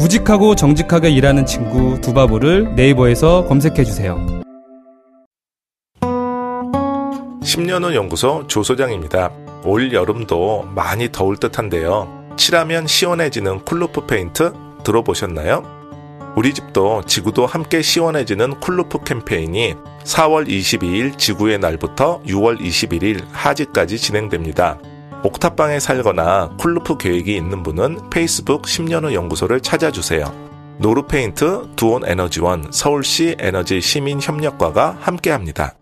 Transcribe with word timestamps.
우직하고 0.00 0.54
정직하게 0.54 1.10
일하는 1.10 1.44
친구 1.44 2.00
두바보를 2.00 2.74
네이버에서 2.74 3.44
검색해 3.44 3.84
주세요. 3.84 4.16
10년 7.42 7.84
후 7.84 7.94
연구소 7.94 8.46
조소장입니다. 8.46 9.30
올 9.64 9.92
여름도 9.92 10.70
많이 10.74 11.12
더울 11.12 11.36
듯한데요. 11.36 12.08
칠하면 12.36 12.86
시원해지는 12.86 13.66
cool 13.66 13.86
roof 13.86 14.06
페인트 14.06 14.54
들어보셨나요? 14.84 15.64
우리 16.34 16.54
집도 16.54 17.02
지구도 17.04 17.44
함께 17.44 17.82
시원해지는 17.82 18.60
cool 18.60 18.82
roof 18.82 19.04
캠페인이 19.04 19.74
4월 20.04 20.48
22일 20.48 21.18
지구의 21.18 21.58
날부터 21.58 22.22
6월 22.22 22.58
21일 22.58 23.22
하지까지 23.32 23.98
진행됩니다. 23.98 24.78
옥탑방에 25.22 25.80
살거나 25.80 26.56
cool 26.58 26.77
roof 26.77 26.96
계획이 26.96 27.36
있는 27.36 27.62
분은 27.62 28.08
페이스북 28.08 28.62
10년 28.62 29.04
후 29.04 29.12
연구소를 29.12 29.60
찾아주세요. 29.60 30.50
노루페인트, 30.78 31.72
두온 31.76 32.06
에너지원, 32.06 32.72
서울시 32.72 33.36
에너지 33.38 33.82
시민협력과가 33.82 34.96
함께합니다. 35.00 35.74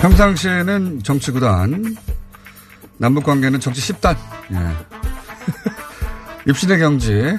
평상시에는 0.00 1.02
정치 1.02 1.30
구단, 1.30 1.94
남북 2.96 3.24
관계는 3.24 3.60
정치 3.60 3.92
10단. 3.92 4.16
예. 4.52 4.56
입신의 6.48 6.78
경지 6.78 7.36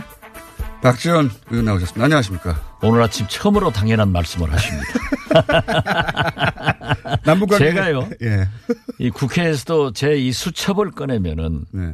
박지원 0.82 1.30
의원 1.52 1.66
나오셨습니다. 1.66 2.04
안녕하십니까? 2.06 2.78
오늘 2.82 3.02
아침 3.04 3.28
처음으로 3.30 3.72
당연한 3.72 4.12
말씀을 4.12 4.52
하십니다. 4.52 4.88
남북 7.24 7.50
관계 7.52 7.66
제가요. 7.72 8.10
예. 8.24 8.48
이 8.98 9.10
국회에서도 9.12 9.94
제 9.94 10.16
이 10.18 10.32
수첩을 10.32 10.92
꺼내면은 10.92 11.66
네. 11.72 11.94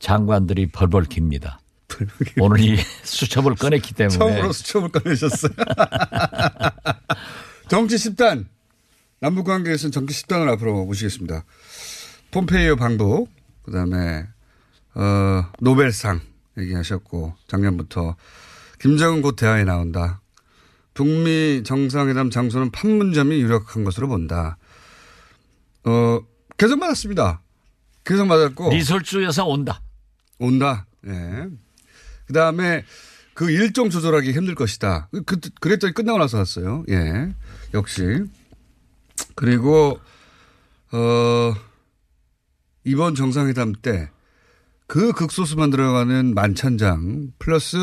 장관들이 0.00 0.66
벌벌 0.72 1.04
깁니다. 1.04 1.60
오늘 2.40 2.60
이 2.60 2.76
수첩을 3.04 3.54
꺼냈기 3.54 3.94
때문에 3.94 4.18
처음으로 4.18 4.52
수첩을 4.52 4.88
꺼내셨어요. 4.90 5.52
정치 7.68 7.96
10단. 7.96 8.46
남북 9.20 9.44
관계에서는 9.46 9.92
정치 9.92 10.24
10단을 10.24 10.48
앞으로 10.52 10.84
모시겠습니다. 10.84 11.44
폼페이오 12.32 12.76
방북, 12.76 13.30
그 13.62 13.72
다음에, 13.72 14.26
어, 14.94 15.46
노벨상 15.60 16.20
얘기하셨고, 16.58 17.34
작년부터 17.46 18.16
김정은 18.80 19.22
곧 19.22 19.36
대화에 19.36 19.64
나온다. 19.64 20.20
북미 20.94 21.62
정상회담 21.64 22.30
장소는 22.30 22.70
판문점이 22.70 23.40
유력한 23.40 23.84
것으로 23.84 24.08
본다. 24.08 24.56
어, 25.84 26.20
계속 26.56 26.78
맞았습니다. 26.78 27.42
계속 28.04 28.26
맞았고. 28.26 28.70
리설주 28.70 29.22
여사 29.24 29.44
온다. 29.44 29.82
온다. 30.38 30.86
예. 31.06 31.48
그 32.26 32.32
다음에 32.32 32.84
그 33.34 33.50
일정 33.50 33.90
조절하기 33.90 34.32
힘들 34.32 34.54
것이다. 34.54 35.08
그, 35.26 35.38
그랬더니 35.60 35.92
끝나고 35.92 36.18
나서 36.18 36.38
왔어요. 36.38 36.84
예. 36.88 37.34
역시. 37.74 38.24
그리고, 39.34 40.00
어, 40.92 41.54
이번 42.84 43.14
정상회담 43.14 43.74
때 43.82 44.10
그 44.86 45.12
극소수만 45.12 45.70
들어가는 45.70 46.34
만찬장 46.34 47.32
플러스 47.38 47.76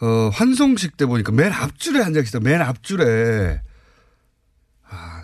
어, 0.00 0.30
환송식 0.32 0.96
때 0.96 1.06
보니까 1.06 1.32
맨 1.32 1.52
앞줄에 1.52 2.02
앉아 2.02 2.20
계시다. 2.20 2.40
맨 2.40 2.60
앞줄에. 2.60 3.62
아, 4.88 5.22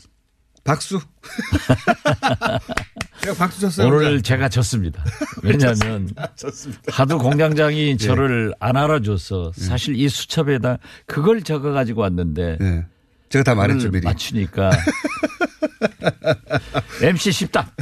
박수. 0.65 1.01
제가 3.23 3.35
박수 3.37 3.61
쳤어요. 3.61 3.89
오늘 3.89 4.07
혼자. 4.13 4.23
제가 4.23 4.49
졌습니다. 4.49 5.05
왜냐하면 5.43 6.09
하도 6.89 7.19
공장장이 7.19 7.99
저를 7.99 8.55
안 8.61 8.77
알아줘서 8.77 9.53
사실 9.55 9.95
이 9.97 10.09
수첩에다 10.09 10.79
그걸 11.07 11.43
적어가지고 11.43 12.01
왔는데 12.01 12.59
예. 12.61 12.87
제가 13.29 13.43
다 13.45 13.55
말했죠, 13.55 13.91
미리. 13.91 14.05
맞추니까 14.05 14.71
MC 17.03 17.33
쉽다. 17.33 17.73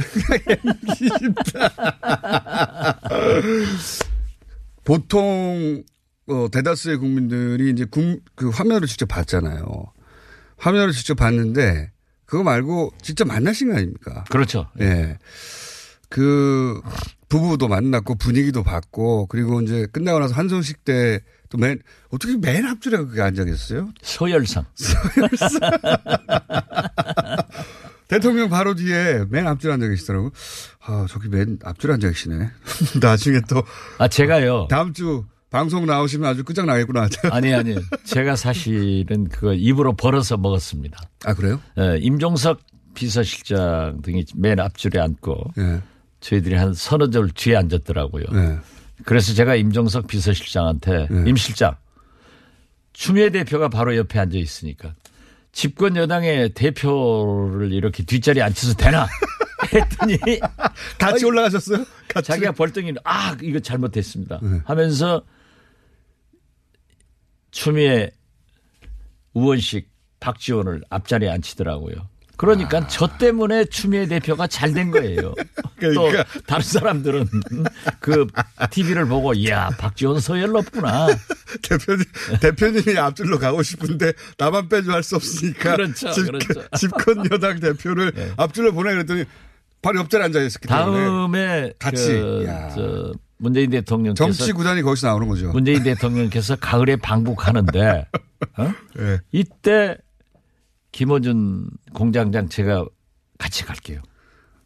보통 4.83 5.83
어, 6.27 6.47
대다수의 6.51 6.97
국민들이 6.97 7.71
이제 7.71 7.85
국, 7.85 8.21
그 8.35 8.49
화면을 8.49 8.87
직접 8.87 9.05
봤잖아요. 9.07 9.65
화면을 10.57 10.91
직접 10.91 11.15
봤는데 11.15 11.91
그거 12.25 12.43
말고 12.43 12.91
직접 13.01 13.27
만나신 13.27 13.71
거 13.71 13.77
아닙니까? 13.77 14.23
그렇죠. 14.29 14.69
예. 14.79 15.17
그 16.09 16.79
부부도 17.29 17.67
만났고 17.67 18.15
분위기도 18.15 18.63
봤고 18.63 19.27
그리고 19.27 19.61
이제 19.61 19.87
끝나고 19.91 20.19
나서 20.19 20.33
환송식 20.33 20.85
때 20.85 21.21
또 21.51 21.57
맨 21.57 21.81
어떻게 22.09 22.37
맨 22.37 22.65
앞줄에 22.65 22.97
그게 22.97 23.21
앉아 23.21 23.43
계셨어요? 23.43 23.91
서열상. 24.01 24.65
대통령 28.11 28.49
바로 28.49 28.75
뒤에 28.75 29.23
맨 29.29 29.47
앞줄에 29.47 29.71
앉아 29.71 29.87
계시더라고. 29.87 30.31
아 30.81 31.05
저기 31.09 31.29
맨 31.29 31.57
앞줄에 31.63 31.93
앉아 31.93 32.09
계시네. 32.09 32.49
나중에 33.01 33.39
또 33.47 33.63
아 33.99 34.09
제가요. 34.09 34.67
다음 34.69 34.91
주 34.93 35.23
방송 35.49 35.85
나오시면 35.85 36.29
아주 36.29 36.43
끝장나겠구나. 36.43 37.07
아니 37.31 37.53
아니 37.53 37.75
제가 38.03 38.35
사실은 38.35 39.29
그거 39.29 39.53
입으로 39.53 39.93
벌어서 39.95 40.35
먹었습니다. 40.35 40.99
아 41.23 41.33
그래요? 41.33 41.61
예, 41.79 41.99
임종석 42.01 42.59
비서실장 42.95 44.01
등이 44.03 44.25
맨 44.35 44.59
앞줄에 44.59 44.99
앉고 44.99 45.53
예. 45.59 45.81
저희들이 46.19 46.55
한 46.55 46.73
서너 46.73 47.09
줄 47.09 47.29
뒤에 47.31 47.55
앉았더라고요. 47.55 48.25
예. 48.33 48.57
그래서 49.05 49.33
제가 49.33 49.55
임종석 49.55 50.07
비서실장한테 50.07 51.07
네. 51.09 51.23
임 51.29 51.37
실장 51.37 51.75
추미애 52.91 53.29
대표가 53.29 53.69
바로 53.69 53.95
옆에 53.95 54.19
앉아 54.19 54.37
있으니까 54.37 54.95
집권 55.51 55.95
여당의 55.95 56.53
대표를 56.53 57.71
이렇게 57.73 58.03
뒷자리에 58.03 58.41
앉혀서 58.43 58.75
되나 58.75 59.07
했더니 59.73 60.17
같이 60.97 61.25
올라가셨어요? 61.25 61.85
같이. 62.07 62.27
자기가 62.27 62.53
벌떡이 62.53 62.93
아 63.03 63.37
이거 63.41 63.59
잘못했습니다 63.59 64.39
네. 64.41 64.59
하면서 64.65 65.23
추미애 67.51 68.11
우원식 69.33 69.89
박지원을 70.19 70.83
앞자리에 70.89 71.29
앉히더라고요. 71.29 72.10
그러니까 72.41 72.87
저 72.87 73.07
때문에 73.19 73.65
추미애 73.65 74.07
대표가 74.07 74.47
잘 74.47 74.73
된 74.73 74.89
거예요. 74.89 75.35
그러니까. 75.77 76.23
또 76.33 76.41
다른 76.47 76.63
사람들은 76.63 77.27
그 78.01 78.25
TV를 78.71 79.05
보고 79.05 79.33
이야 79.35 79.69
박지원 79.77 80.19
서열 80.19 80.49
높구나. 80.49 81.07
대표님, 81.61 82.03
대표님이 82.41 82.97
앞줄로 82.97 83.37
가고 83.37 83.61
싶은데 83.61 84.13
나만 84.39 84.69
빼줘 84.69 84.91
할 84.91 85.03
수 85.03 85.17
없으니까. 85.17 85.75
그렇죠, 85.75 86.11
집, 86.13 86.25
그렇죠. 86.25 86.63
집권 86.77 87.29
여당 87.31 87.59
대표를 87.59 88.11
앞줄로 88.37 88.71
보내 88.73 88.91
그랬더니 88.93 89.25
바로 89.83 89.99
옆자리에 89.99 90.25
앉아 90.25 90.41
있었기 90.41 90.67
때문에. 90.67 91.05
다음에 91.05 91.73
같이. 91.77 92.07
그, 92.75 93.13
문재인 93.37 93.69
대통령께서 93.69 94.23
정치 94.23 94.51
구단이 94.51 94.81
거기서 94.81 95.07
나오는 95.07 95.27
거죠. 95.27 95.51
문재인 95.51 95.83
대통령께서 95.83 96.55
가을에 96.55 96.95
방북하는데 96.95 98.07
어? 98.57 98.73
예. 98.99 99.19
이때 99.31 99.97
김어준 100.91 101.69
공장장 101.93 102.49
제가 102.49 102.85
같이 103.37 103.65
갈게요. 103.65 104.01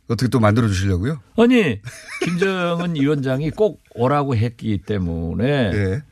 어떻게 0.07 0.29
또 0.29 0.39
만들어 0.39 0.67
주시려고요? 0.67 1.19
아니 1.37 1.81
김정은 2.23 2.95
위원장이 2.99 3.49
꼭 3.51 3.81
오라고 3.95 4.35
했기 4.35 4.77
때문에 4.77 5.71
예. 5.73 6.03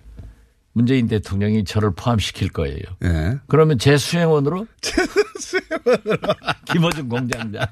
문재인 0.71 1.07
대통령이 1.07 1.63
저를 1.63 1.94
포함시킬 1.94 2.50
거예요. 2.50 2.81
예. 3.04 3.38
그러면 3.48 3.77
제 3.77 3.98
수행원으로 3.98 4.65
김어준 6.66 7.09
공장장. 7.09 7.66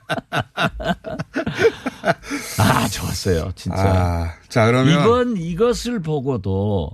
아 2.60 2.88
좋았어요 2.90 3.52
진짜. 3.56 3.78
아, 3.78 4.34
자, 4.50 4.66
그러면. 4.66 5.02
이번 5.02 5.38
이것을 5.38 6.02
보고도 6.02 6.92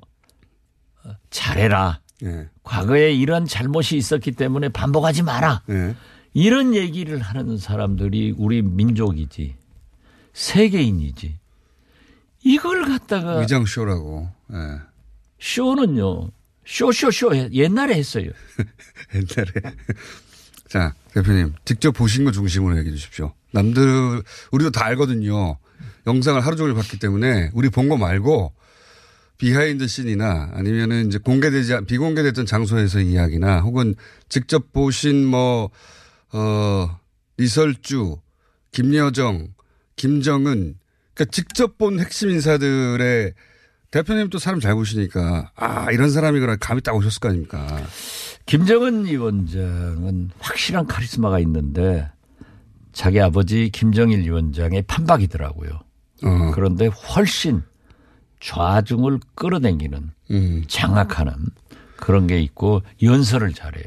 잘해라. 1.29 2.01
예. 2.23 2.47
과거에 2.63 3.13
이런 3.13 3.45
잘못이 3.45 3.95
있었기 3.97 4.31
때문에 4.31 4.69
반복하지 4.69 5.23
마라. 5.23 5.61
예. 5.69 5.95
이런 6.33 6.73
얘기를 6.75 7.19
하는 7.19 7.57
사람들이 7.57 8.33
우리 8.37 8.61
민족이지 8.61 9.55
세계인이지 10.33 11.35
이걸 12.43 12.85
갖다가 12.85 13.39
위장 13.39 13.65
쇼라고. 13.65 14.29
예. 14.53 14.57
쇼는요 15.39 16.29
쇼쇼쇼 16.65 17.53
옛날에 17.53 17.95
했어요. 17.95 18.29
옛날에. 19.15 19.75
자, 20.67 20.93
대표님, 21.13 21.53
직접 21.63 21.91
보신 21.91 22.25
거 22.25 22.31
중심으로 22.31 22.77
얘기해 22.79 22.93
주십시오. 22.95 23.33
남들, 23.51 24.21
우리도 24.51 24.71
다 24.71 24.83
알거든요. 24.85 25.57
영상을 26.07 26.41
하루 26.41 26.55
종일 26.57 26.73
봤기 26.73 26.99
때문에 26.99 27.51
우리 27.53 27.69
본 27.69 27.87
거 27.87 27.95
말고 27.95 28.51
behind 29.37 29.87
scene이나 29.87 30.51
아니면은 30.53 31.07
이제 31.07 31.17
공개되지, 31.19 31.73
않- 31.75 31.85
비공개됐던 31.85 32.45
장소에서 32.45 32.99
이야기나 32.99 33.61
혹은 33.61 33.95
직접 34.29 34.71
보신 34.73 35.25
뭐, 35.25 35.69
어, 36.33 36.99
리설주, 37.37 38.17
김여정, 38.71 39.47
김정은, 39.95 40.75
그러니까 41.13 41.31
직접 41.31 41.77
본 41.77 41.99
핵심 41.99 42.29
인사들의 42.31 43.33
대표님 43.91 44.29
또 44.29 44.37
사람 44.37 44.59
잘 44.59 44.73
보시니까 44.75 45.51
아, 45.55 45.91
이런 45.91 46.09
사람이거나 46.11 46.57
감이 46.57 46.81
딱 46.81 46.95
오셨을 46.95 47.19
거 47.19 47.29
아닙니까? 47.29 47.81
김정은 48.45 49.05
위원장은 49.05 50.31
확실한 50.39 50.87
카리스마가 50.87 51.39
있는데 51.39 52.09
자기 52.91 53.19
아버지 53.21 53.69
김정일 53.69 54.21
위원장의 54.21 54.83
판박이더라고요. 54.83 55.69
어. 56.23 56.51
그런데 56.53 56.87
훨씬 56.87 57.61
좌중을 58.39 59.19
끌어당기는 59.35 60.11
음. 60.31 60.63
장악하는 60.67 61.33
그런 61.97 62.27
게 62.27 62.39
있고 62.41 62.81
연설을 63.01 63.53
잘해요. 63.53 63.85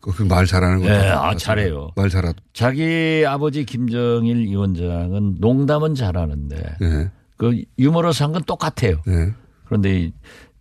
그말 0.00 0.46
잘하는 0.46 0.78
거죠. 0.80 0.90
네, 0.92 1.08
아, 1.10 1.34
잘해요. 1.34 1.90
말 1.94 2.08
잘하. 2.08 2.32
자기 2.54 3.24
아버지 3.26 3.64
김정일 3.64 4.46
위원장은 4.46 5.36
농담은 5.40 5.94
잘하는데 5.94 6.76
네, 6.80 7.10
그 7.36 7.62
유머러스한 7.78 8.32
건 8.32 8.42
똑같아요. 8.44 9.02
네. 9.06 9.32
그런데 9.66 10.10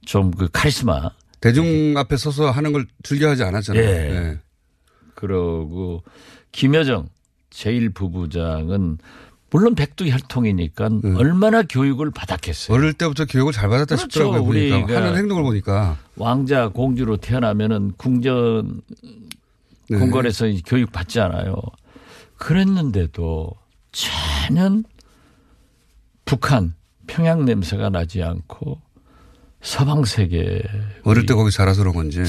좀 0.06 0.32
그 0.32 0.50
카리스마 0.52 1.10
대중 1.40 1.96
앞에 1.98 2.18
서서 2.18 2.52
하는 2.52 2.74
걸 2.74 2.86
즐겨하지 3.04 3.44
않았잖아요. 3.44 3.84
예. 3.84 3.88
네. 4.10 4.38
그러고 5.16 6.04
김여정 6.52 7.08
제1부부장은 7.52 8.98
물론 9.52 9.74
백두혈통이니까 9.76 10.90
얼마나 11.16 11.64
교육을 11.64 12.12
받았겠어요. 12.12 12.78
어릴 12.78 12.94
때부터 12.94 13.26
교육을 13.26 13.52
잘 13.52 13.70
받았다 13.70 13.96
그렇죠. 13.96 14.04
싶더라고요. 14.04 14.44
보니까 14.44 14.78
우리가 14.78 15.02
하는 15.02 15.18
행동을 15.18 15.44
보니까. 15.44 15.98
왕자 16.16 16.68
공주로 16.68 17.18
태어나면은 17.18 17.94
궁전 17.98 18.82
네. 19.90 19.98
궁궐에서 19.98 20.46
교육 20.66 20.92
받지 20.92 21.20
않아요. 21.20 21.56
그랬는데도 22.38 23.52
전혀 23.92 24.82
북한 26.26 26.76
평양 27.08 27.44
냄새가 27.46 27.90
나지 27.90 28.22
않고 28.22 28.80
서방 29.62 30.06
세계 30.06 30.62
어릴 31.04 31.26
때 31.26 31.34
거기 31.34 31.52
자라서 31.52 31.82
그런 31.82 31.96
건지. 31.96 32.24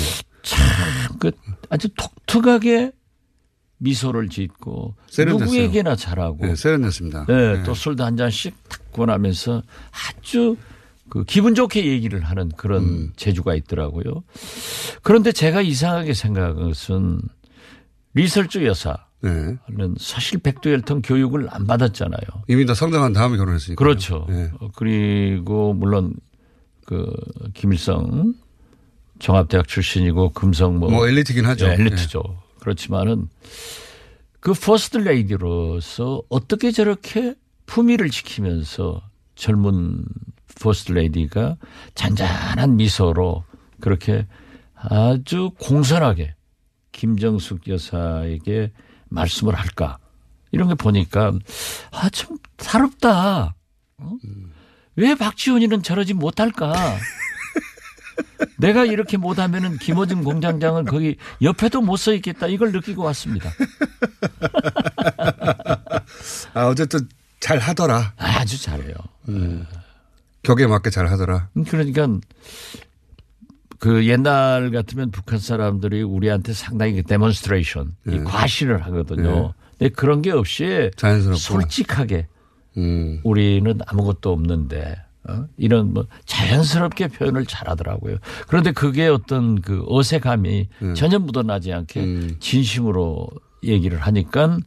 그 1.19 1.31
아주 1.69 1.89
독특하게 1.97 2.93
미소를 3.81 4.29
짓고 4.29 4.95
세련됐어요. 5.09 5.47
누구에게나 5.47 5.97
잘하고 5.97 6.47
네, 6.47 6.55
세련됐습니다. 6.55 7.27
네, 7.27 7.57
네. 7.57 7.63
또 7.65 7.75
술도 7.75 8.05
한 8.05 8.17
잔씩 8.17 8.55
탁 8.69 8.93
권하면서 8.93 9.63
아주 9.91 10.57
그 11.09 11.25
기분 11.25 11.55
좋게 11.55 11.87
얘기를 11.87 12.23
하는 12.23 12.51
그런 12.57 12.83
음. 12.83 13.13
재주가 13.17 13.55
있더라고요. 13.55 14.23
그런데 15.03 15.33
제가 15.33 15.61
이상하게 15.61 16.15
생각한 16.15 16.69
것은 16.69 17.21
리설주 18.15 18.67
여사는 18.67 18.99
네. 19.23 19.57
사실 19.99 20.39
백두혈통 20.39 21.03
교육을 21.03 21.49
안 21.51 21.67
받았잖아요. 21.67 22.21
이미 22.49 22.67
다 22.67 22.75
성장한 22.75 23.13
다음에 23.13 23.37
결혼했으니까. 23.39 23.83
그렇죠. 23.83 24.27
네. 24.29 24.51
어, 24.61 24.69
그리고 24.77 25.73
물론 25.73 26.15
그 26.85 27.11
김일성 27.55 28.35
종합대학 29.21 29.69
출신이고 29.69 30.31
금성 30.31 30.79
뭐, 30.79 30.91
뭐 30.91 31.09
엘리트긴 31.09 31.47
하죠. 31.47 31.67
네, 31.69 31.75
엘리트죠. 31.75 32.23
그렇지만은 32.61 33.29
그 34.41 34.55
퍼스트 34.55 34.99
레이디로서 34.99 36.23
어떻게 36.29 36.71
저렇게 36.71 37.35
품위를 37.67 38.11
지키면서 38.11 39.03
젊은 39.35 40.05
퍼스트 40.61 40.93
레이디가 40.93 41.57
잔잔한 41.95 42.77
미소로 42.77 43.45
그렇게 43.81 44.27
아주 44.75 45.51
공손하게 45.59 46.35
김정숙 46.93 47.69
여사에게 47.69 48.73
말씀을 49.09 49.55
할까 49.55 49.99
이런 50.53 50.69
게 50.69 50.75
보니까 50.75 51.33
아참 51.91 52.39
다릅디다. 52.57 53.55
어? 53.99 54.11
왜 54.97 55.15
박지원이는 55.15 55.83
저러지 55.83 56.15
못할까? 56.15 56.73
내가 58.59 58.85
이렇게 58.85 59.17
못하면은 59.17 59.79
김어준 59.79 60.23
공장장은 60.25 60.85
거기 60.85 61.17
옆에도 61.43 61.81
못 61.81 61.97
서 61.97 62.13
있겠다 62.15 62.47
이걸 62.47 62.73
느끼고 62.73 63.03
왔습니다. 63.05 63.51
아, 66.55 66.67
어쨌든 66.67 67.09
잘 67.41 67.59
하더라. 67.59 68.13
아주 68.17 68.61
잘해요. 68.61 68.95
격에 70.43 70.67
맞게 70.67 70.91
잘 70.91 71.07
하더라. 71.09 71.49
그러니까 71.69 72.09
그 73.79 74.07
옛날 74.07 74.71
같으면 74.71 75.11
북한 75.11 75.39
사람들이 75.39 76.03
우리한테 76.03 76.53
상당히 76.53 76.95
그 76.95 77.03
demonstration, 77.03 77.97
이 78.09 78.19
과시를 78.25 78.85
하거든요. 78.87 79.55
근데 79.79 79.93
그런 79.95 80.23
게 80.23 80.31
없이 80.33 80.91
자연스럽고. 80.97 81.39
솔직하게 81.39 82.27
음. 82.77 83.21
우리는 83.25 83.79
아무것도 83.87 84.33
없는데 84.33 84.97
어? 85.31 85.49
이런 85.57 85.93
뭐 85.93 86.07
자연스럽게 86.25 87.09
표현을 87.09 87.47
잘하더라고요. 87.47 88.19
그런데 88.49 88.73
그게 88.73 89.07
어떤 89.07 89.61
그 89.61 89.85
어색함이 89.89 90.69
전혀 90.97 91.19
묻어나지 91.19 91.73
않게 91.73 92.01
음. 92.01 92.37
진심으로 92.41 93.29
얘기를 93.63 93.99
하니까 93.99 94.59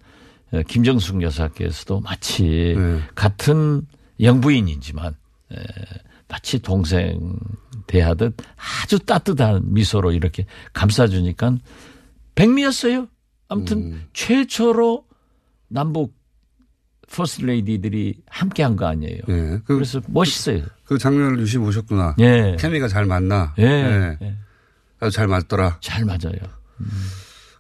어, 0.51 0.61
김정숙 0.67 1.21
여사께서도 1.21 2.01
마치 2.01 2.75
네. 2.77 2.99
같은 3.15 3.87
영부인이지만 4.19 5.15
에, 5.53 5.55
마치 6.27 6.59
동생 6.59 7.37
대하듯 7.87 8.35
아주 8.83 8.99
따뜻한 8.99 9.73
미소로 9.73 10.11
이렇게 10.11 10.45
감싸주니까 10.73 11.57
백미였어요. 12.35 13.07
아무튼 13.47 13.77
음. 13.77 14.05
최초로 14.13 15.05
남북 15.67 16.15
퍼스트 17.11 17.41
레이디들이 17.45 18.15
함께 18.27 18.63
한 18.63 18.75
거 18.75 18.85
아니에요. 18.87 19.19
예. 19.29 19.59
그, 19.65 19.75
그래서 19.75 20.01
멋있어요. 20.07 20.63
그 20.85 20.97
장면을 20.97 21.39
유심히 21.39 21.61
보셨구나. 21.63 22.15
예. 22.19 22.55
케미가 22.59 22.87
잘 22.87 23.05
맞나. 23.05 23.53
예. 23.59 23.63
예. 23.63 24.17
예. 24.21 24.35
아주 24.99 25.15
잘 25.15 25.27
맞더라. 25.27 25.77
잘 25.81 26.05
맞아요. 26.05 26.37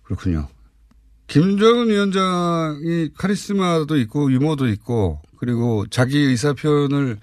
그렇군요. 0.03 0.47
김정은 1.27 1.89
위원장이 1.89 3.09
카리스마도 3.17 3.97
있고 3.97 4.31
유머도 4.31 4.67
있고 4.69 5.21
그리고 5.37 5.85
자기 5.89 6.17
의사 6.17 6.53
표현을 6.53 7.17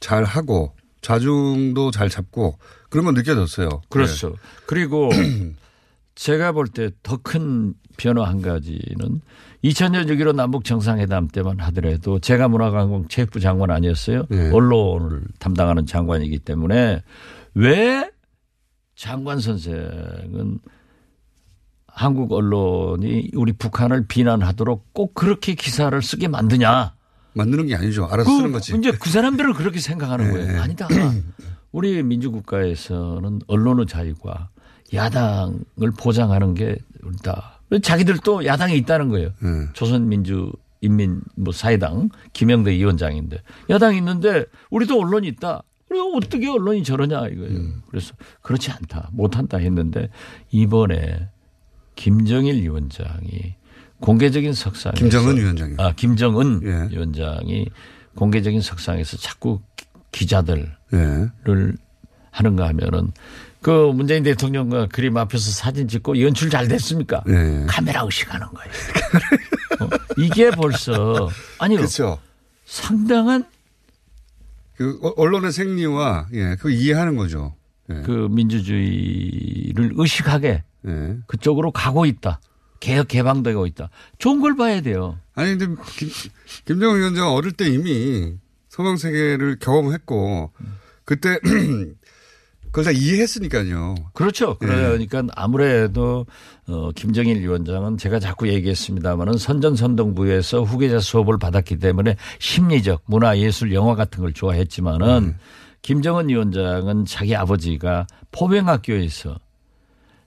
잘 0.00 0.24
하고 0.24 0.74
자중도 1.00 1.90
잘 1.90 2.08
잡고 2.08 2.58
그런 2.90 3.04
건 3.06 3.14
느껴졌어요. 3.14 3.68
그렇죠. 3.88 4.36
그리고 4.66 5.10
제가 6.14 6.52
볼 6.52 6.68
때 6.68 6.90
더 7.02 7.18
큰 7.18 7.74
변화 7.96 8.24
한 8.28 8.42
가지는 8.42 9.20
2000년 9.66 10.06
6.15 10.08 10.34
남북 10.34 10.64
정상회담 10.64 11.28
때만 11.28 11.58
하더라도 11.60 12.18
제가 12.20 12.48
문화관광 12.48 13.08
체육부 13.08 13.40
장관 13.40 13.70
아니었어요. 13.70 14.26
네. 14.28 14.50
언론을 14.50 15.22
담당하는 15.38 15.86
장관이기 15.86 16.38
때문에 16.40 17.02
왜 17.54 18.10
장관 18.94 19.40
선생은 19.40 20.60
한국 21.88 22.32
언론이 22.32 23.30
우리 23.34 23.52
북한을 23.52 24.06
비난하도록 24.06 24.92
꼭 24.92 25.14
그렇게 25.14 25.54
기사를 25.54 26.00
쓰게 26.00 26.28
만드냐. 26.28 26.94
만드는 27.34 27.66
게 27.66 27.74
아니죠. 27.74 28.06
알아서 28.06 28.30
쓰는 28.30 28.52
거지. 28.52 28.76
이제 28.76 28.92
그 28.92 29.10
사람들은 29.10 29.54
그렇게 29.54 29.80
생각하는 29.80 30.26
네. 30.26 30.32
거예요. 30.32 30.62
아니다. 30.62 30.88
우리 31.72 32.02
민주국가에서는 32.02 33.40
언론의 33.46 33.86
자유가 33.86 34.48
야당을 34.94 35.90
보장하는 35.98 36.54
게 36.54 36.76
우리다. 37.02 37.55
자기들도 37.82 38.44
야당이 38.46 38.76
있다는 38.78 39.08
거예요. 39.08 39.30
네. 39.40 39.48
조선민주 39.72 40.52
인민 40.80 41.20
뭐 41.36 41.52
사회당 41.52 42.10
김영대 42.32 42.70
위원장인데 42.72 43.42
야당이 43.70 43.98
있는데 43.98 44.44
우리도 44.70 45.00
언론이 45.00 45.26
있다. 45.28 45.62
그리고 45.88 46.16
어떻게 46.16 46.48
언론이 46.48 46.82
저러냐 46.84 47.26
이거예요. 47.28 47.50
음. 47.58 47.82
그래서 47.88 48.14
그렇지 48.42 48.70
않다. 48.70 49.10
못 49.12 49.36
한다 49.36 49.56
했는데 49.58 50.08
이번에 50.50 51.28
김정일 51.94 52.56
위원장이 52.62 53.54
공개적인 54.00 54.52
석상에서 54.52 54.98
김정은 54.98 55.36
위원장이요. 55.38 55.76
아, 55.78 55.92
김정은 55.94 56.60
예. 56.64 56.94
위원장이 56.94 57.66
공개적인 58.14 58.60
석상에서 58.60 59.16
자꾸 59.16 59.60
기- 59.76 59.86
기자들을 60.12 60.76
예. 60.94 61.28
하는가 62.30 62.68
하면은 62.68 63.12
그 63.66 63.90
문재인 63.92 64.22
대통령과 64.22 64.86
그림 64.92 65.16
앞에서 65.16 65.50
사진 65.50 65.88
찍고 65.88 66.22
연출 66.22 66.50
잘 66.50 66.68
됐습니까? 66.68 67.24
네. 67.26 67.66
카메라 67.66 68.02
의식하는 68.04 68.46
거예요. 68.46 68.72
어, 69.80 69.88
이게 70.18 70.52
벌써 70.52 71.28
아니요 71.58 71.78
그렇죠. 71.78 72.20
상당한 72.64 73.44
그 74.76 75.00
어- 75.02 75.14
언론의 75.16 75.50
생리와 75.50 76.28
예, 76.34 76.54
그 76.60 76.70
이해하는 76.70 77.16
거죠. 77.16 77.56
예. 77.90 78.02
그 78.02 78.28
민주주의를 78.30 79.94
의식하게 79.96 80.62
예. 80.86 81.16
그쪽으로 81.26 81.72
가고 81.72 82.06
있다. 82.06 82.38
개혁 82.78 83.08
개방되고 83.08 83.66
있다. 83.66 83.90
좋은 84.18 84.40
걸 84.40 84.54
봐야 84.56 84.80
돼요. 84.80 85.18
아니 85.34 85.56
근데 85.58 85.82
김, 85.96 86.08
김정은 86.66 86.98
위원장 87.00 87.32
어릴 87.32 87.50
때 87.50 87.68
이미 87.68 88.32
서방 88.68 88.96
세계를 88.96 89.58
경험했고 89.58 90.52
그때 91.04 91.40
그걸 92.76 92.84
다 92.84 92.90
이해했으니까요. 92.90 93.94
그렇죠. 94.12 94.58
그러니까 94.58 95.22
아무래도 95.34 96.26
어, 96.68 96.90
김정일 96.94 97.40
위원장은 97.40 97.96
제가 97.96 98.18
자꾸 98.18 98.48
얘기했습니다마는 98.48 99.38
선전선동부에서 99.38 100.62
후계자 100.62 101.00
수업을 101.00 101.38
받았기 101.38 101.78
때문에 101.78 102.16
심리적 102.38 103.04
문화 103.06 103.38
예술 103.38 103.72
영화 103.72 103.94
같은 103.94 104.20
걸 104.20 104.34
좋아했지만은 104.34 105.36
김정은 105.80 106.28
위원장은 106.28 107.06
자기 107.06 107.34
아버지가 107.34 108.06
포병학교에서 108.30 109.38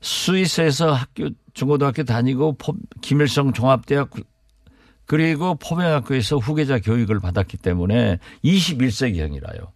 스위스에서 0.02 0.92
학교 0.92 1.30
중고등학교 1.54 2.04
다니고 2.04 2.54
포, 2.54 2.74
김일성 3.02 3.54
종합대학 3.54 4.10
그리고 5.06 5.54
포병학교에서 5.54 6.38
후계자 6.38 6.80
교육을 6.80 7.20
받았기 7.20 7.58
때문에 7.58 8.18
21세기형이라요. 8.44 9.68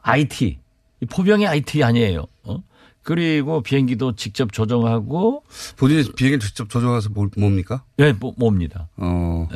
IT. 0.00 0.63
이 1.04 1.06
포병이 1.06 1.46
IT 1.46 1.82
아니에요. 1.82 2.24
어? 2.44 2.62
그리고 3.02 3.62
비행기도 3.62 4.16
직접 4.16 4.52
조종하고 4.52 5.44
본인이 5.76 6.10
비행기 6.16 6.44
직접 6.44 6.70
조종해서 6.70 7.10
뭘- 7.10 7.28
뭡니까? 7.36 7.84
예, 7.98 8.12
뭐, 8.12 8.32
뭡니다. 8.38 8.88
어. 8.96 9.46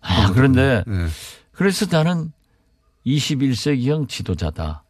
아, 0.00 0.30
그런데 0.32 0.84
예. 0.88 1.06
그래서 1.52 1.86
나는 1.90 2.32
21세기형 3.06 4.08
지도자다. 4.08 4.84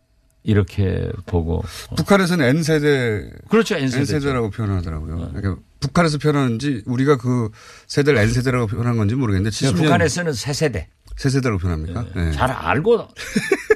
이렇게 0.45 1.09
보고. 1.27 1.63
북한에서는 1.97 2.45
N 2.45 2.63
세대 2.65 3.31
그렇죠. 3.49 3.77
N세대. 3.77 4.01
N세대라고 4.01 4.51
표현하더라고요. 4.51 5.31
그러니까 5.33 5.63
북한에서 5.81 6.19
표현하는지 6.19 6.83
우리가 6.85 7.17
그 7.17 7.51
세대를 7.87 8.19
N세대라고 8.21 8.67
표현한 8.67 8.97
건지 8.97 9.15
모르겠는데 9.15 9.55
70년 9.57 9.77
북한에서는 9.77 10.33
새 10.33 10.53
세대. 10.53 10.89
세 11.23 11.31
세대라고 11.31 11.61
표현합니까? 11.61 12.05
예. 12.17 12.33
잘 12.33 12.51
알고 12.51 13.07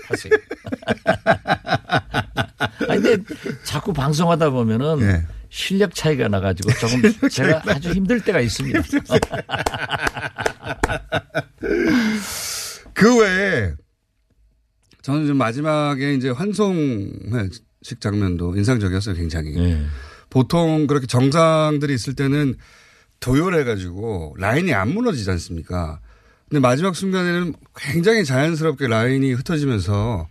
하세요. 0.08 0.32
아니, 2.88 3.02
근데 3.02 3.22
자꾸 3.62 3.92
방송하다 3.92 4.50
보면은 4.50 5.00
예. 5.02 5.24
실력 5.48 5.94
차이가 5.94 6.26
나가지고 6.26 6.72
조금 6.72 7.02
제가 7.30 7.62
아주 7.66 7.92
힘들 7.92 8.20
때가 8.20 8.40
있습니다. 8.40 8.82
그 12.92 13.20
외에 13.20 13.72
저는 15.02 15.28
좀 15.28 15.36
마지막에 15.36 16.14
이제 16.14 16.30
환송식 16.30 18.00
장면도 18.00 18.56
인상적이었어요, 18.56 19.14
굉장히. 19.14 19.56
예. 19.56 19.86
보통 20.30 20.88
그렇게 20.88 21.06
정상들이 21.06 21.94
있을 21.94 22.16
때는 22.16 22.56
도열해가지고 23.20 24.34
라인이 24.36 24.74
안 24.74 24.88
무너지지 24.88 25.30
않습니까? 25.30 26.00
근데 26.48 26.60
마지막 26.60 26.94
순간에는 26.94 27.54
굉장히 27.74 28.24
자연스럽게 28.24 28.86
라인이 28.86 29.32
흩어지면서 29.32 30.28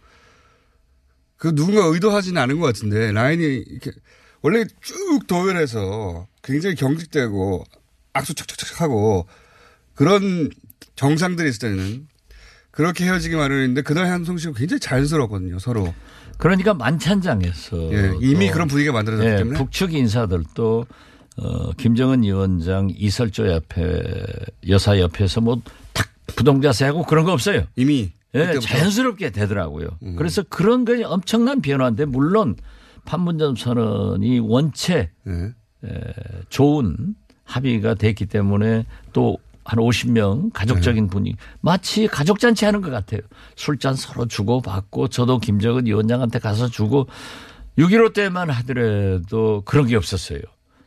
그 1.38 1.54
누군가 1.54 1.86
의도하지는 1.86 2.42
않은 2.42 2.60
것 2.60 2.66
같은데 2.68 3.12
라인이 3.12 3.44
이렇게 3.44 3.92
원래 4.42 4.64
쭉 4.82 5.28
도열해서 5.28 6.28
굉장히 6.44 6.76
경직되고 6.76 7.66
악수 8.14 8.34
척척척 8.34 8.82
하고 8.82 9.28
그런 9.94 10.50
정상들이 10.96 11.50
있을 11.50 11.60
때는 11.60 12.08
그렇게 12.72 13.06
헤어지기 13.06 13.36
마련인데 13.36 13.82
그날 13.82 14.08
한송 14.08 14.38
씨가 14.38 14.54
굉장히 14.54 14.80
자연스럽거든요, 14.80 15.60
서로. 15.60 15.94
그러니까 16.38 16.74
만찬장에서 16.74 17.94
예, 17.94 18.14
이미 18.20 18.48
또 18.48 18.54
그런 18.54 18.68
분위기가 18.68 18.94
만들어졌기 18.94 19.32
예, 19.32 19.38
때문에. 19.38 19.58
북측 19.58 19.94
인사들도 19.94 20.86
어, 21.38 21.72
김정은 21.74 22.24
위원장 22.24 22.90
이설조 22.96 23.48
옆에 23.50 24.04
여사 24.70 25.00
옆에서 25.00 25.42
뭐 25.42 25.62
탁 25.94 26.10
부동자세하고 26.36 27.04
그런 27.04 27.26
거 27.26 27.34
없어요. 27.34 27.64
이미. 27.76 28.12
예. 28.36 28.52
음. 28.52 28.60
자연스럽게 28.60 29.30
되더라고요. 29.30 29.88
그래서 30.18 30.44
그런 30.44 30.84
게 30.84 31.04
엄청난 31.04 31.62
변화인데 31.62 32.04
물론 32.06 32.56
판문점 33.06 33.56
선언이 33.56 34.40
원체 34.40 35.10
예. 35.28 35.54
좋은 36.50 37.16
합의가 37.46 37.94
됐기 37.96 38.26
때문에 38.26 38.86
또 39.14 39.38
한 39.66 39.80
50명 39.80 40.44
네. 40.44 40.50
가족적인 40.54 41.08
분위기 41.08 41.38
마치 41.60 42.08
가족 42.08 42.40
잔치 42.40 42.66
하는 42.66 42.82
것 42.82 42.92
같아요. 42.92 43.22
술잔 43.56 43.96
서로 43.96 44.28
주고 44.28 44.62
받고 44.62 45.08
저도 45.08 45.40
김정은 45.40 45.88
위원장한테 45.88 46.38
가서 46.38 46.68
주고 46.70 47.08
6.15 47.80 48.14
때만 48.14 48.52
하더라도 48.52 49.64
그런 49.66 49.88
게 49.88 49.96
없었어요. 49.96 50.40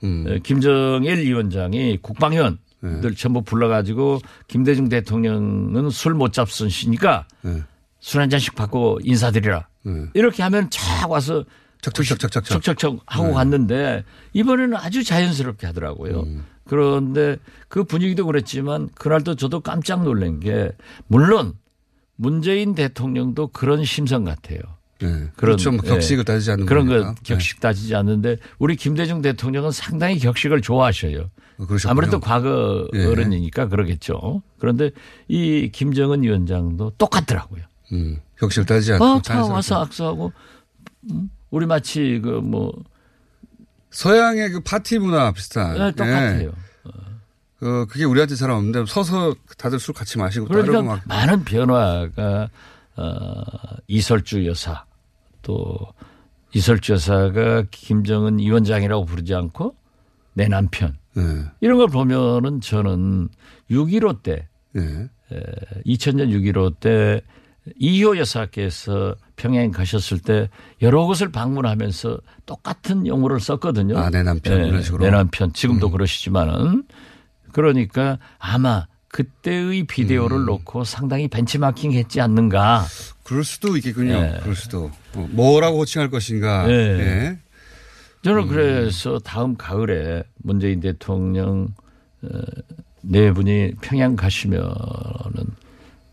음. 0.05 0.25
에, 0.29 0.39
김정일 0.41 1.19
위원장이 1.19 1.99
국방위원들 2.03 3.15
전부 3.17 3.43
불러가지고 3.43 4.21
김대중 4.47 4.89
대통령은 4.89 5.91
술 5.91 6.15
못 6.15 6.33
잡수시니까 6.33 7.27
네. 7.43 7.63
술한 8.01 8.31
잔씩 8.31 8.55
받고 8.55 9.01
인사드리라. 9.03 9.67
네. 9.85 10.07
이렇게 10.15 10.43
하면 10.43 10.69
쫙 10.71 11.11
와서 11.11 11.45
척척척척척. 11.81 12.45
척척척 12.45 13.01
하고 13.07 13.33
갔는데 13.35 14.05
이번에는 14.33 14.77
아주 14.77 15.05
자연스럽게 15.05 15.67
하더라고요. 15.67 16.21
음. 16.21 16.45
그런데 16.65 17.37
그 17.69 17.85
분위기도 17.85 18.27
그랬지만 18.27 18.89
그날도 18.95 19.37
저도 19.37 19.61
깜짝 19.61 20.03
놀란 20.05 20.39
게 20.41 20.71
물론 21.07 21.55
문재인 22.17 22.75
대통령도 22.75 23.49
그런 23.49 23.85
심성 23.85 24.25
같아요. 24.25 24.59
네. 25.01 25.29
그렇죠. 25.37 25.71
뭐 25.71 25.81
예, 25.85 25.89
격식을 25.89 26.25
따지지 26.25 26.51
않는 26.53 26.67
그런 26.67 26.87
거니까. 26.87 27.15
거 27.15 27.21
격식 27.23 27.61
따지지 27.61 27.95
않는데 27.95 28.37
우리 28.59 28.75
김대중 28.77 29.23
대통령은 29.23 29.71
상당히 29.71 30.19
격식을 30.19 30.61
좋아하셔요. 30.61 31.19
네. 31.59 31.67
그러셨군요. 31.67 31.91
아무래도 31.91 32.21
과거 32.21 32.87
예. 32.95 33.05
어른이니까 33.05 33.69
그러겠죠. 33.69 34.43
그런데 34.59 34.91
이 35.29 35.71
김정은 35.73 36.23
위원장도 36.23 36.93
똑같더라고요. 36.99 37.63
음, 37.93 38.19
격식을 38.39 38.67
따지지 38.67 38.93
않고. 38.95 39.05
아, 39.05 39.21
다. 39.23 39.45
와서 39.47 39.81
악수하고 39.83 40.33
음, 41.11 41.31
우리 41.51 41.67
마치 41.67 42.21
그 42.23 42.41
뭐 42.41 42.73
서양의 43.91 44.51
그 44.51 44.61
파티 44.61 44.99
문화 44.99 45.33
비슷한. 45.33 45.75
네, 45.79 45.91
똑같아요. 45.93 46.49
예. 46.49 46.53
그, 47.59 47.87
그게 47.89 48.05
우리한테 48.05 48.37
잘 48.37 48.51
없는데 48.51 48.85
서서 48.87 49.35
다들 49.57 49.81
술 49.81 49.93
같이 49.95 50.17
마시고 50.19 50.47
그러니까 50.47 50.81
막. 50.83 51.01
많은 51.07 51.43
변화가 51.45 52.49
어, 52.97 53.43
이설주 53.89 54.47
여사 54.47 54.85
또 55.49 55.79
이설주 56.55 56.93
여사가 56.93 57.65
김정은 57.71 58.39
위원장이라고 58.39 59.07
부르지 59.07 59.35
않고 59.35 59.75
내 60.35 60.47
남편 60.47 60.95
예. 61.17 61.23
이런 61.63 61.79
걸 61.79 61.89
보면은 61.89 62.61
저는 62.61 63.31
6.15때 63.71 64.45
예. 64.77 65.09
2000년 65.87 66.29
6.15 66.31 66.81
때 66.81 67.23
이효 67.77 68.19
여사께서 68.19 69.17
평양 69.37 69.71
가셨을 69.71 70.19
때 70.19 70.51
여러 70.83 71.05
곳을 71.07 71.31
방문하면서 71.33 72.19
똑같은 72.45 73.07
용어를 73.07 73.41
썼거든요. 73.41 73.99
아, 73.99 74.11
내 74.11 74.23
남편, 74.23 74.67
이런 74.67 74.83
식으로. 74.83 75.03
음. 75.03 75.05
내 75.05 75.11
남편 75.11 75.53
지금도 75.53 75.91
그러시지만은 75.91 76.85
그러니까 77.53 78.19
아마 78.39 78.87
그때의 79.11 79.85
비디오를 79.85 80.37
음. 80.39 80.47
놓고 80.47 80.85
상당히 80.85 81.29
벤치마킹 81.29 81.93
했지 81.93 82.21
않는가. 82.21 82.85
그럴 83.23 83.45
수도 83.45 83.77
있겠군요. 83.77 84.13
예. 84.15 84.39
그럴 84.43 84.55
수도. 84.55 84.91
뭐, 85.15 85.27
뭐라고 85.31 85.79
호칭할 85.81 86.11
것인가. 86.11 86.69
예. 86.69 86.75
예. 86.75 87.39
저는 88.23 88.43
음. 88.43 88.49
그래서 88.49 89.19
다음 89.21 89.57
가을에 89.57 90.25
문재인 90.43 90.81
대통령 90.81 91.69
어, 92.23 92.29
네 93.03 93.33
분이 93.33 93.75
평양 93.81 94.17
가시면은 94.17 94.67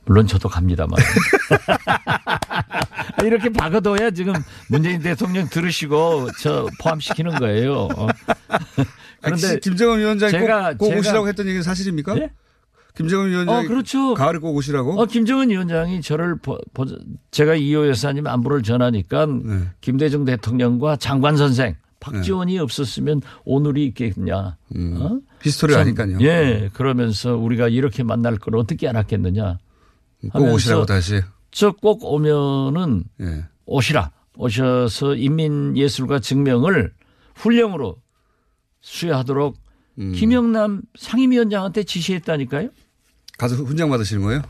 물론 0.06 0.28
저도 0.28 0.48
갑니다만 0.48 1.00
이렇게 3.24 3.50
박아둬야 3.50 4.12
지금 4.12 4.34
문재인 4.70 5.02
대통령 5.02 5.50
들으시고 5.50 6.30
저 6.40 6.68
포함시키는 6.80 7.40
거예요. 7.40 7.88
어. 7.96 8.08
그런데 9.22 9.22
그런데 9.22 9.60
김정은 9.62 9.98
위원장이 10.00 10.32
제가- 10.34 10.78
꼭, 10.78 10.86
꼭 10.86 10.92
제가- 10.94 11.00
오시라고 11.00 11.28
했던 11.28 11.48
얘기는 11.48 11.64
사실입니까? 11.64 12.18
예? 12.20 12.30
김정은 12.96 13.30
위원장이 13.30 13.66
어, 13.66 13.68
그렇죠. 13.68 14.14
가을에 14.14 14.40
꼭 14.40 14.56
오시라고? 14.56 15.00
어, 15.00 15.06
김정은 15.06 15.50
위원장이 15.50 16.02
저를 16.02 16.38
보, 16.38 16.58
보- 16.74 16.86
제가 17.32 17.56
이희호 17.56 17.88
여사님 17.88 18.26
안부를 18.28 18.64
전하니까 18.64 19.26
네. 19.26 19.60
김대중 19.82 20.24
대통령과 20.26 20.96
장관 20.98 21.36
선생 21.38 21.76
박지원이 22.00 22.60
없었으면 22.60 23.22
오늘이 23.46 23.86
있겠냐. 23.88 24.58
음. 24.76 24.98
어? 25.02 25.20
history 25.42 25.74
참, 25.74 25.82
아니까요. 25.82 26.18
예, 26.22 26.70
그러면서 26.74 27.36
우리가 27.36 27.68
이렇게 27.68 28.04
만날 28.04 28.38
걸 28.38 28.56
어떻게 28.56 28.88
알았겠느냐. 28.88 29.58
꼭 30.32 30.54
오시라고 30.54 30.86
다시. 30.86 31.22
저 31.52 31.72
꼭 31.72 32.04
오면은 32.04 33.04
예. 33.22 33.46
오시라. 33.66 34.12
오셔서 34.38 35.16
인민예술가 35.16 36.20
증명을 36.20 36.92
훈령으로 37.36 37.96
수여하도록 38.82 39.58
음. 40.00 40.12
김영남 40.14 40.82
상임위원장한테 40.98 41.84
지시했다니까요. 41.84 42.70
가서 43.38 43.56
훈장 43.56 43.90
받으시는 43.90 44.24
거예요? 44.24 44.42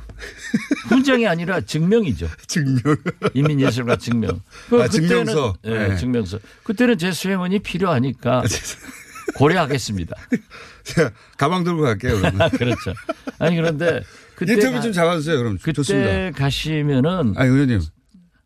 훈장이 0.90 1.28
아니라 1.28 1.62
증명이죠. 1.62 2.28
증명. 2.48 2.96
인민예술가 3.34 3.96
증명. 3.98 4.42
그 4.70 4.82
아, 4.84 4.88
증명서. 4.88 5.56
예, 5.66 5.88
네. 5.90 5.96
증명서. 5.98 6.40
그때는 6.64 6.98
제 6.98 7.12
수행원이 7.12 7.60
필요하니까 7.60 8.44
고려하겠습니다. 9.36 10.16
제가 10.84 11.12
가방 11.38 11.64
들고 11.64 11.82
갈게요. 11.82 12.18
그러면. 12.22 12.50
그렇죠. 12.52 12.94
아니 13.40 13.56
그런데 13.56 14.02
그때 14.36 14.54
인터뷰 14.54 14.74
가- 14.76 14.82
좀 14.82 14.92
잡아주세요. 14.94 15.38
그럼 15.38 15.58
그때 15.58 15.74
좋습니다. 15.74 16.32
가시면은 16.32 17.34
아니 17.36 17.50
의원님 17.50 17.82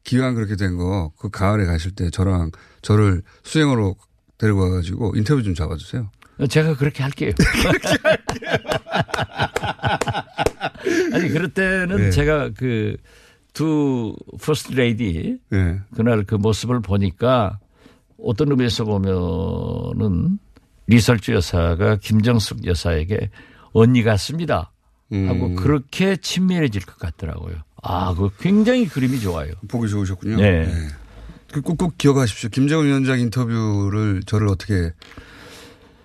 기왕 0.04 0.36
그렇게 0.36 0.56
된 0.56 0.78
거 0.78 1.12
그 1.20 1.30
가을에 1.30 1.66
가실 1.66 1.92
때 1.92 2.10
저랑 2.10 2.52
저를 2.82 3.22
수행으로 3.44 3.98
데리고 4.38 4.62
와가지고 4.62 5.14
인터뷰 5.18 5.44
좀 5.44 5.54
잡아주세요. 5.54 6.10
제가 6.48 6.76
그렇게 6.78 7.04
할게요. 7.04 7.32
아니 11.14 11.30
그럴 11.30 11.50
때는 11.50 11.98
네. 11.98 12.10
제가 12.12 12.50
그 12.52 12.98
두 13.60 14.16
퍼스트 14.42 14.72
레이디 14.74 15.38
예. 15.52 15.80
그날 15.94 16.24
그 16.24 16.36
모습을 16.36 16.82
보니까 16.82 17.60
어떤 18.24 18.52
의미에서 18.52 18.86
보면은 18.86 20.40
리설주 20.88 21.34
여사가 21.34 21.98
김정숙 21.98 22.66
여사에게 22.66 23.30
언니 23.74 24.04
같습니다. 24.04 24.72
하고 25.12 25.48
음. 25.48 25.56
그렇게 25.56 26.16
친밀해질 26.16 26.86
것 26.86 26.98
같더라고요. 27.00 27.56
아, 27.82 28.14
그 28.14 28.30
굉장히 28.40 28.88
그림이 28.88 29.20
좋아요. 29.20 29.52
보기 29.68 29.90
좋으셨군요. 29.90 30.38
네. 30.38 30.72
그 31.52 31.62
꼭꼭 31.62 31.98
기억하십시오. 31.98 32.50
김정은 32.52 32.86
위원장 32.86 33.20
인터뷰를 33.20 34.22
저를 34.26 34.48
어떻게 34.48 34.94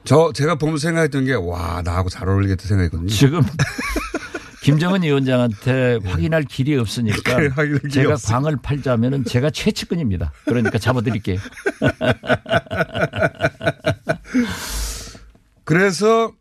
저 0.05 0.33
제가 0.35 0.57
보면서 0.57 0.83
생각했던 0.89 1.25
게 1.25 1.35
와 1.35 1.83
나하고 1.83 2.09
잘 2.09 2.29
어울리겠다 2.29 2.67
생각했거든요. 2.69 3.09
지금 3.09 3.43
김정은 4.63 5.03
위원장한테 5.03 5.99
확인할 6.05 6.45
길이 6.45 6.77
없으니까 6.77 7.33
확인할 7.35 7.79
길이 7.81 7.93
제가 7.93 8.13
없어. 8.15 8.33
광을 8.33 8.57
팔자면은 8.63 9.25
제가 9.25 9.51
최측근입니다. 9.51 10.33
그러니까 10.47 10.79
잡아드릴게요. 10.79 11.39
그래서 15.65 16.33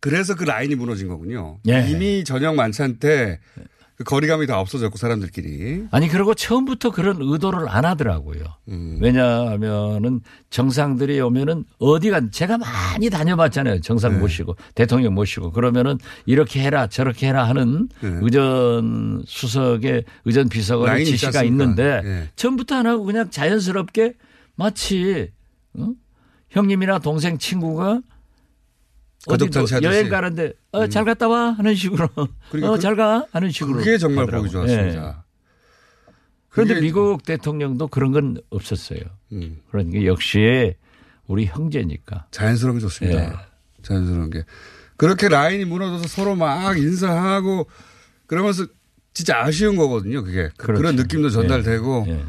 그래서 0.00 0.34
그 0.34 0.44
라인이 0.44 0.74
무너진 0.74 1.08
거군요. 1.08 1.58
예. 1.68 1.86
이미 1.88 2.24
저녁 2.24 2.54
만찬 2.54 2.98
때 2.98 3.40
그 3.96 4.02
거리감이 4.02 4.46
다 4.48 4.58
없어졌고 4.58 4.98
사람들끼리. 4.98 5.86
아니 5.92 6.08
그리고 6.08 6.34
처음부터 6.34 6.90
그런 6.90 7.18
의도를 7.20 7.68
안 7.68 7.84
하더라고요. 7.84 8.42
음. 8.68 8.98
왜냐하면은 9.00 10.20
정상들이 10.50 11.20
오면은 11.20 11.64
어디가 11.78 12.30
제가 12.30 12.58
많이 12.58 13.08
다녀봤잖아요. 13.08 13.80
정상 13.82 14.14
네. 14.14 14.18
모시고 14.18 14.56
대통령 14.74 15.14
모시고 15.14 15.52
그러면은 15.52 15.98
이렇게 16.26 16.60
해라 16.60 16.88
저렇게 16.88 17.28
해라 17.28 17.48
하는 17.48 17.88
네. 18.00 18.18
의전 18.20 19.22
수석의 19.26 20.04
의전 20.24 20.48
비서관의 20.48 21.04
지시가 21.04 21.38
않습니까? 21.40 21.64
있는데 21.64 22.00
예. 22.04 22.28
처음부터 22.34 22.74
안 22.74 22.86
하고 22.86 23.04
그냥 23.04 23.30
자연스럽게 23.30 24.14
마치 24.56 25.30
어? 25.74 25.90
형님이나 26.50 26.98
동생 26.98 27.38
친구가 27.38 27.94
어디 27.94 28.13
가족잔치 29.28 29.58
뭐 29.74 29.76
하듯이. 29.76 29.76
음. 29.78 29.84
여행 29.84 30.08
가는데 30.08 30.52
어, 30.72 30.86
잘 30.88 31.04
갔다 31.04 31.28
와 31.28 31.52
하는 31.52 31.74
식으로 31.74 32.08
그러니까 32.50 32.68
어, 32.72 32.74
그- 32.76 32.80
잘가 32.80 33.26
하는 33.32 33.50
식으로 33.50 33.78
그게 33.78 33.96
정말 33.98 34.24
하더라고요. 34.24 34.50
보기 34.50 34.52
좋았습니다. 34.52 35.16
예. 35.18 35.24
그런데 36.50 36.80
미국 36.80 37.24
대통령도 37.24 37.88
그런 37.88 38.12
건 38.12 38.36
없었어요. 38.50 39.00
음, 39.32 39.58
그러니까 39.70 40.04
역시 40.06 40.74
우리 41.26 41.46
형제니까. 41.46 42.26
자연스러운 42.30 42.76
게 42.76 42.80
좋습니다. 42.82 43.24
예. 43.24 43.32
자연스러운 43.82 44.30
게. 44.30 44.44
그렇게 44.96 45.28
라인이 45.28 45.64
무너져서 45.64 46.06
서로 46.06 46.36
막 46.36 46.78
인사하고 46.78 47.66
그러면서 48.26 48.66
진짜 49.14 49.40
아쉬운 49.42 49.76
거거든요. 49.76 50.22
그게 50.22 50.48
그- 50.56 50.66
그렇죠. 50.66 50.80
그런 50.80 50.96
느낌도 50.96 51.30
전달되고 51.30 52.04
예. 52.08 52.24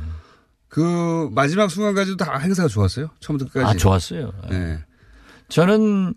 그 0.69 1.30
마지막 1.32 1.69
순간까지도 1.69 2.17
다 2.17 2.38
행사가 2.38 2.67
좋았어요. 2.67 3.10
처음부터 3.19 3.52
끝까지. 3.52 3.76
아 3.76 3.78
좋았어요. 3.78 4.34
네. 4.50 4.80
저는 5.50 6.15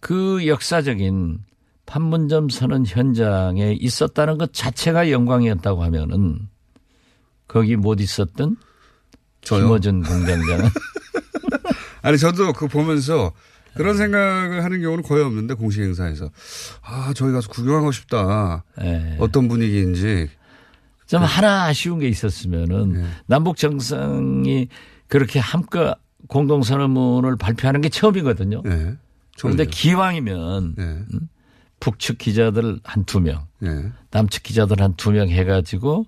그 0.00 0.46
역사적인 0.46 1.38
판문점 1.86 2.48
선언 2.48 2.84
현장에 2.86 3.72
있었다는 3.78 4.38
것 4.38 4.52
자체가 4.52 5.10
영광이었다고 5.10 5.82
하면은 5.84 6.48
거기 7.48 7.76
못 7.76 8.00
있었던 8.00 8.56
저요. 9.42 9.64
김어준 9.64 10.02
공장장은 10.02 10.64
아니 12.02 12.18
저도 12.18 12.52
그거 12.52 12.66
보면서 12.68 13.32
그런 13.74 13.96
생각을 13.96 14.64
하는 14.64 14.80
경우는 14.80 15.02
거의 15.02 15.24
없는데 15.24 15.54
공식 15.54 15.82
행사에서 15.82 16.30
아 16.82 17.12
저기 17.14 17.32
가서 17.32 17.48
구경하고 17.48 17.92
싶다. 17.92 18.64
예. 18.82 19.16
어떤 19.18 19.48
분위기인지. 19.48 20.28
좀 21.06 21.22
하나 21.22 21.64
아쉬운 21.64 21.98
게 21.98 22.08
있었으면은 22.08 22.92
네. 22.92 23.04
남북 23.26 23.56
정상이 23.56 24.68
그렇게 25.08 25.40
함께 25.40 25.92
공동선언문을 26.28 27.36
발표하는 27.36 27.80
게 27.80 27.88
처음이거든요. 27.88 28.62
네. 29.48 29.54
그런데. 29.56 29.64
기왕이면 29.66 30.74
네. 30.76 30.98
북측 31.80 32.18
기자들 32.18 32.80
한 32.84 33.04
두 33.04 33.20
명, 33.20 33.46
네. 33.58 33.70
남측 34.10 34.42
기자들 34.42 34.80
한 34.82 34.94
두 34.96 35.10
명 35.12 35.28
해가지고. 35.28 36.04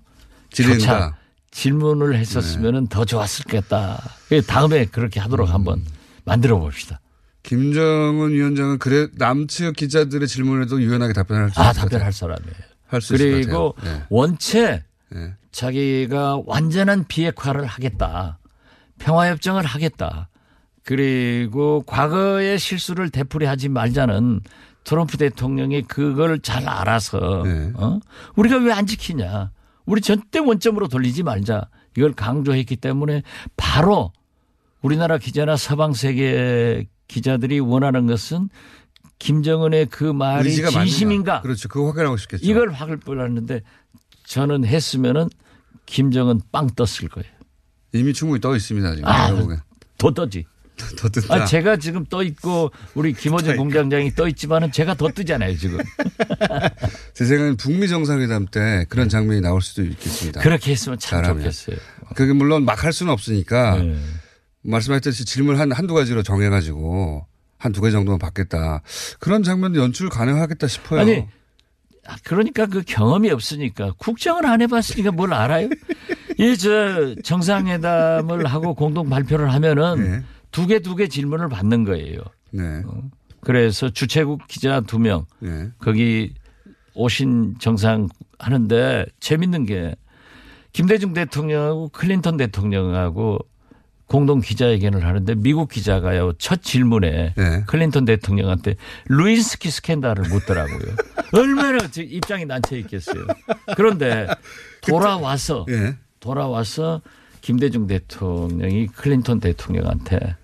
조차 0.51 1.15
질문을 1.51 2.15
했었으면 2.15 2.87
더 2.87 3.05
좋았을 3.05 3.45
겠다. 3.45 3.99
다음에 4.47 4.85
그렇게 4.85 5.19
하도록 5.19 5.47
음. 5.49 5.53
한번 5.53 5.85
만들어 6.25 6.59
봅시다. 6.59 6.99
김정은 7.41 8.31
위원장은 8.31 8.77
그래 8.79 9.07
남측 9.15 9.75
기자들의 9.75 10.27
질문에도 10.27 10.81
유연하게 10.81 11.13
답변할 11.13 11.49
수 11.49 11.59
아, 11.59 11.73
답변할. 11.73 12.13
사람이에요. 12.13 12.53
할수 12.87 13.15
있을 13.15 13.31
것 13.31 13.73
그리고. 13.73 13.75
네. 13.83 14.03
원체 14.09 14.83
네. 15.09 15.33
자기가 15.51 16.41
완전한 16.45 17.05
비핵화를 17.07 17.65
하겠다. 17.65 18.39
평화협정을 18.99 19.65
하겠다. 19.65 20.29
그리고 20.83 21.83
과거의 21.85 22.59
실수를 22.59 23.09
되풀이하지 23.09 23.69
말자는 23.69 24.41
트럼프 24.83 25.17
대통령이 25.17 25.83
그걸 25.83 26.39
잘 26.39 26.67
알아서 26.67 27.43
네. 27.45 27.71
어? 27.75 27.99
우리가 28.35 28.57
왜 28.57 28.71
안 28.73 28.85
지키냐. 28.85 29.51
우리 29.85 30.01
절대 30.01 30.39
원점으로 30.39 30.87
돌리지 30.89 31.23
말자. 31.23 31.69
이걸 31.97 32.13
강조했기 32.13 32.75
때문에 32.77 33.23
바로 33.55 34.11
우리나라 34.81 35.17
기자나 35.17 35.55
서방 35.55 35.93
세계 35.93 36.85
기자들이 37.07 37.59
원하는 37.59 38.07
것은 38.07 38.49
김정은의 39.19 39.85
그 39.85 40.03
말이 40.03 40.49
의지가 40.49 40.71
맞느냐. 40.71 40.85
진심인가? 40.85 41.41
그렇죠. 41.41 41.69
그거 41.69 41.87
확인하고 41.87 42.17
싶겠죠. 42.17 42.45
이걸 42.49 42.71
확을 42.73 42.97
뻔했는데 42.97 43.61
저는 44.25 44.65
했으면은 44.65 45.29
김정은 45.85 46.41
빵 46.51 46.67
떴을 46.67 47.09
거예요. 47.09 47.29
이미 47.93 48.11
충분히 48.13 48.41
떠 48.41 48.55
있습니다. 48.55 48.95
지금. 48.95 49.07
아. 49.07 49.29
더 49.97 50.11
떠지. 50.11 50.45
더 50.97 51.09
뜬다. 51.09 51.33
아, 51.33 51.45
제가 51.45 51.77
지금 51.77 52.05
떠 52.05 52.23
있고 52.23 52.71
우리 52.95 53.13
김호준 53.13 53.57
공장장이 53.57 54.13
떠 54.15 54.27
있지만은 54.27 54.71
제가 54.71 54.93
더 54.95 55.09
뜨잖아요, 55.09 55.55
지금. 55.57 55.79
제 57.13 57.25
생각엔 57.25 57.57
북미 57.57 57.87
정상회담 57.87 58.47
때 58.51 58.85
그런 58.89 59.09
장면이 59.09 59.41
나올 59.41 59.61
수도 59.61 59.83
있겠습니다. 59.83 60.41
그렇게 60.41 60.71
했으면 60.71 60.97
참 60.99 61.21
잘하면. 61.21 61.43
좋겠어요. 61.43 61.77
그게 62.15 62.33
물론 62.33 62.65
막 62.65 62.83
할 62.83 62.91
수는 62.93 63.11
없으니까 63.13 63.77
네. 63.77 63.95
말씀하셨듯이 64.63 65.25
질문 65.25 65.57
한, 65.59 65.71
한두 65.71 65.93
가지로 65.93 66.23
정해가지고 66.23 67.25
한 67.57 67.71
두 67.71 67.79
가지 67.81 67.93
정도만 67.93 68.19
받겠다. 68.19 68.81
그런 69.19 69.41
장면도 69.43 69.79
연출 69.79 70.09
가능하겠다 70.09 70.67
싶어요. 70.67 70.99
아니, 70.99 71.25
아, 72.05 72.15
그러니까 72.25 72.65
그 72.65 72.81
경험이 72.85 73.31
없으니까 73.31 73.93
국정을 73.97 74.45
안 74.45 74.61
해봤으니까 74.61 75.11
뭘 75.11 75.33
알아요? 75.33 75.69
이 76.39 76.57
저 76.57 77.15
정상회담을 77.23 78.45
하고 78.47 78.73
공동 78.73 79.07
발표를 79.09 79.53
하면은 79.53 79.95
네. 80.11 80.23
두 80.53 80.67
개 80.67 80.79
두 80.79 80.95
개 80.95 81.07
질문을 81.09 81.49
받는 81.49 81.83
거예요. 81.83 82.21
네. 82.51 82.83
그래서 83.41 83.89
주최국 83.89 84.47
기자 84.47 84.79
두 84.79 84.99
명, 84.99 85.25
네. 85.39 85.69
거기 85.79 86.33
오신 86.93 87.55
정상 87.59 88.07
하는데 88.39 89.05
재밌는 89.19 89.65
게 89.65 89.95
김대중 90.71 91.13
대통령하고 91.13 91.89
클린턴 91.89 92.37
대통령하고 92.37 93.39
공동 94.05 94.41
기자회견을 94.41 95.05
하는데 95.05 95.33
미국 95.35 95.69
기자가요 95.69 96.33
첫 96.37 96.61
질문에 96.61 97.33
네. 97.35 97.63
클린턴 97.65 98.05
대통령한테 98.05 98.75
르윈스키 99.07 99.71
스캔들을 99.71 100.29
묻더라고요. 100.29 100.95
얼마나 101.33 101.87
저 101.89 102.01
입장이 102.03 102.45
난처했겠어요. 102.45 103.25
그런데 103.75 104.27
돌아와서 104.81 105.65
예. 105.69 105.95
돌아와서 106.19 107.01
김대중 107.41 107.87
대통령이 107.87 108.87
클린턴 108.87 109.39
대통령한테 109.39 110.35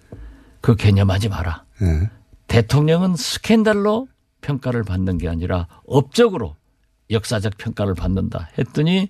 그 0.62 0.76
괘념하지 0.76 1.30
마라. 1.30 1.64
예. 1.82 2.10
대통령은 2.48 3.16
스캔들로 3.16 4.08
평가를 4.42 4.84
받는 4.84 5.18
게 5.18 5.28
아니라 5.30 5.68
업적으로 5.86 6.56
역사적 7.12 7.58
평가를 7.58 7.96
받는다 7.96 8.50
했더니 8.58 9.10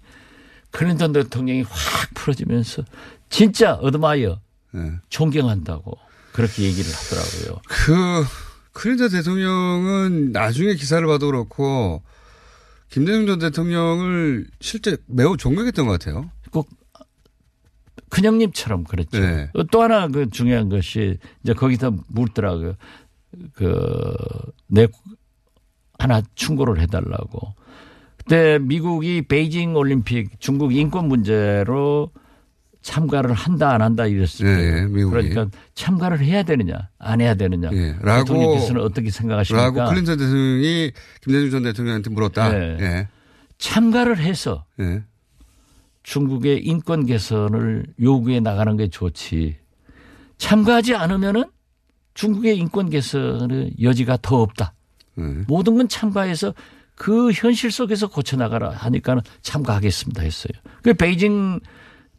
클린턴 0.72 1.14
대통령이 1.14 1.64
확 1.64 2.14
풀어지면서 2.14 2.84
진짜 3.30 3.76
admire 3.76 4.39
예. 4.76 4.92
존경한다고 5.10 5.98
그렇게 6.34 6.64
얘기를 6.64 6.92
하더라고요. 6.92 7.62
그 7.68 8.26
클린턴 8.74 9.10
대통령은 9.10 10.32
나중에 10.32 10.76
기사를 10.76 11.06
봐도 11.08 11.28
그렇고 11.28 12.04
김대중 12.90 13.28
전 13.28 13.40
대통령을 13.40 14.48
실제 14.62 14.98
매우 15.06 15.38
존경했던 15.38 15.86
것 15.86 16.00
같아요. 16.00 16.30
꼭 16.52 16.70
큰형님처럼 18.10 18.84
그랬죠. 18.84 19.19
네. 19.19 19.50
또 19.72 19.82
하나 19.82 20.08
그 20.08 20.30
중요한 20.30 20.69
것이 20.69 21.17
이제 21.43 21.54
거기서 21.54 21.93
묻더라고요. 22.08 22.76
그, 23.54 24.15
내 24.67 24.88
하나 25.98 26.22
충고를 26.36 26.80
해달라고. 26.82 27.54
그때 28.17 28.60
미국이 28.62 29.24
베이징 29.24 29.76
올림픽 29.76 30.39
중국 30.39 30.74
인권 30.74 31.08
문제로 31.08 32.12
참가를 32.82 33.34
한다 33.34 33.72
안 33.74 33.82
한다 33.82 34.06
이랬을 34.06 34.48
예, 34.48 34.56
때 34.56 34.84
예. 34.84 35.04
그러니까 35.04 35.48
참가를 35.74 36.19
해야 36.19 36.43
되느냐 36.43 36.89
안 36.98 37.19
해야 37.19 37.34
되느냐 37.34 37.69
예, 37.74 37.98
라고- 38.02 38.26
대통령께서는 38.26 38.82
어떻게 38.82 39.10
생각하십니까? 39.10 39.63
라고 39.63 39.89
클린턴 39.89 40.17
대통령이 40.17 40.91
김대중 41.22 41.50
전 41.52 41.63
대통령한테 41.63 42.10
물었다. 42.12 42.50
네. 42.50 42.78
예. 42.80 43.08
참가를 43.58 44.19
해서 44.19 44.65
예. 44.80 45.04
중국의 46.04 46.66
인권 46.66 47.06
개선을 47.06 47.86
요구해 48.02 48.40
나가는 48.40 48.76
게 48.78 48.88
좋지. 48.88 49.58
참가하지 50.38 50.96
않으면은 50.96 51.44
중국의 52.14 52.58
인권 52.58 52.90
개선의 52.90 53.74
여지가 53.82 54.18
더 54.22 54.42
없다. 54.42 54.74
예. 55.20 55.24
모든 55.48 55.76
건 55.76 55.88
참가해서 55.88 56.54
그 56.96 57.32
현실 57.32 57.72
속에서 57.72 58.08
고쳐 58.10 58.36
나가라 58.38 58.72
하니까는 58.72 59.22
참가하겠습니다 59.42 60.22
했어요. 60.22 60.52
그 60.82 60.94
베이징 60.94 61.60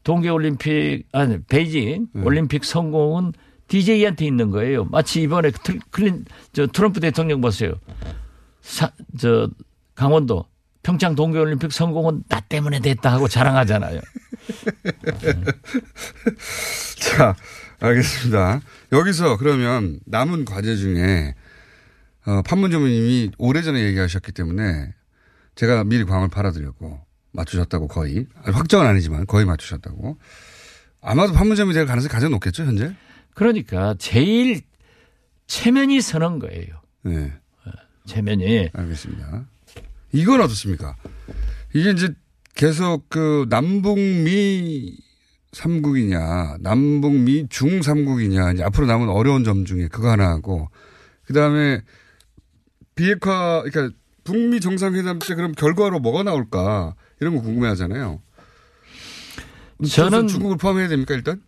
동계올림픽 0.04 1.06
아니 1.12 1.38
베이징 1.44 2.08
올림픽 2.24 2.64
성공은 2.64 3.32
DJ한테 3.68 4.24
있는 4.26 4.50
거예요. 4.50 4.84
마치 4.86 5.22
이번에 5.22 5.50
그 5.50 5.58
틀- 5.62 5.80
클린 5.90 6.24
저 6.52 6.66
트럼프 6.66 7.00
대통령 7.00 7.40
보세요. 7.40 7.74
사, 8.62 8.90
저 9.18 9.48
강원도 9.94 10.44
평창 10.82 11.14
동계올림픽 11.14 11.72
성공은 11.72 12.24
나 12.28 12.40
때문에 12.40 12.80
됐다 12.80 13.12
하고 13.12 13.28
자랑하잖아요. 13.28 14.00
자, 16.98 17.34
알겠습니다. 17.80 18.60
여기서 18.92 19.36
그러면 19.36 20.00
남은 20.06 20.44
과제 20.44 20.76
중에 20.76 21.34
어, 22.26 22.42
판문점님이 22.42 23.32
오래전에 23.38 23.82
얘기하셨기 23.84 24.32
때문에 24.32 24.94
제가 25.54 25.84
미리 25.84 26.04
광을 26.04 26.28
팔아드렸고 26.28 27.00
맞추셨다고 27.32 27.88
거의 27.88 28.26
확정은 28.42 28.86
아니지만 28.86 29.26
거의 29.26 29.46
맞추셨다고 29.46 30.18
아마도 31.00 31.32
판문점이 31.32 31.72
될 31.72 31.86
가능성이 31.86 32.10
가장 32.10 32.30
높겠죠 32.32 32.64
현재? 32.64 32.94
그러니까 33.34 33.94
제일 33.98 34.62
체면이 35.46 36.00
서는 36.00 36.38
거예요. 36.38 36.80
네, 37.02 37.32
체면이 38.06 38.70
알겠습니다. 38.72 39.46
이건 40.12 40.40
어떻습니까? 40.40 40.96
이게 41.74 41.90
이제 41.90 42.14
계속 42.54 43.08
그 43.08 43.46
남북미 43.48 44.96
삼국이냐, 45.52 46.58
남북미 46.60 47.48
중 47.48 47.82
삼국이냐, 47.82 48.52
이제 48.52 48.62
앞으로 48.62 48.86
남은 48.86 49.08
어려운 49.08 49.44
점 49.44 49.64
중에 49.64 49.88
그거 49.88 50.10
하나 50.10 50.28
하고, 50.28 50.68
그 51.24 51.32
다음에 51.32 51.82
비핵화, 52.94 53.62
그러니까 53.62 53.96
북미 54.24 54.60
정상회담 54.60 55.18
때 55.20 55.34
그럼 55.34 55.52
결과로 55.52 56.00
뭐가 56.00 56.22
나올까, 56.22 56.94
이런 57.20 57.34
거 57.36 57.42
궁금해 57.42 57.68
하잖아요. 57.68 58.20
저는 59.88 60.28
중국을 60.28 60.56
포함해야 60.56 60.88
됩니까, 60.88 61.14
일단? 61.14 61.42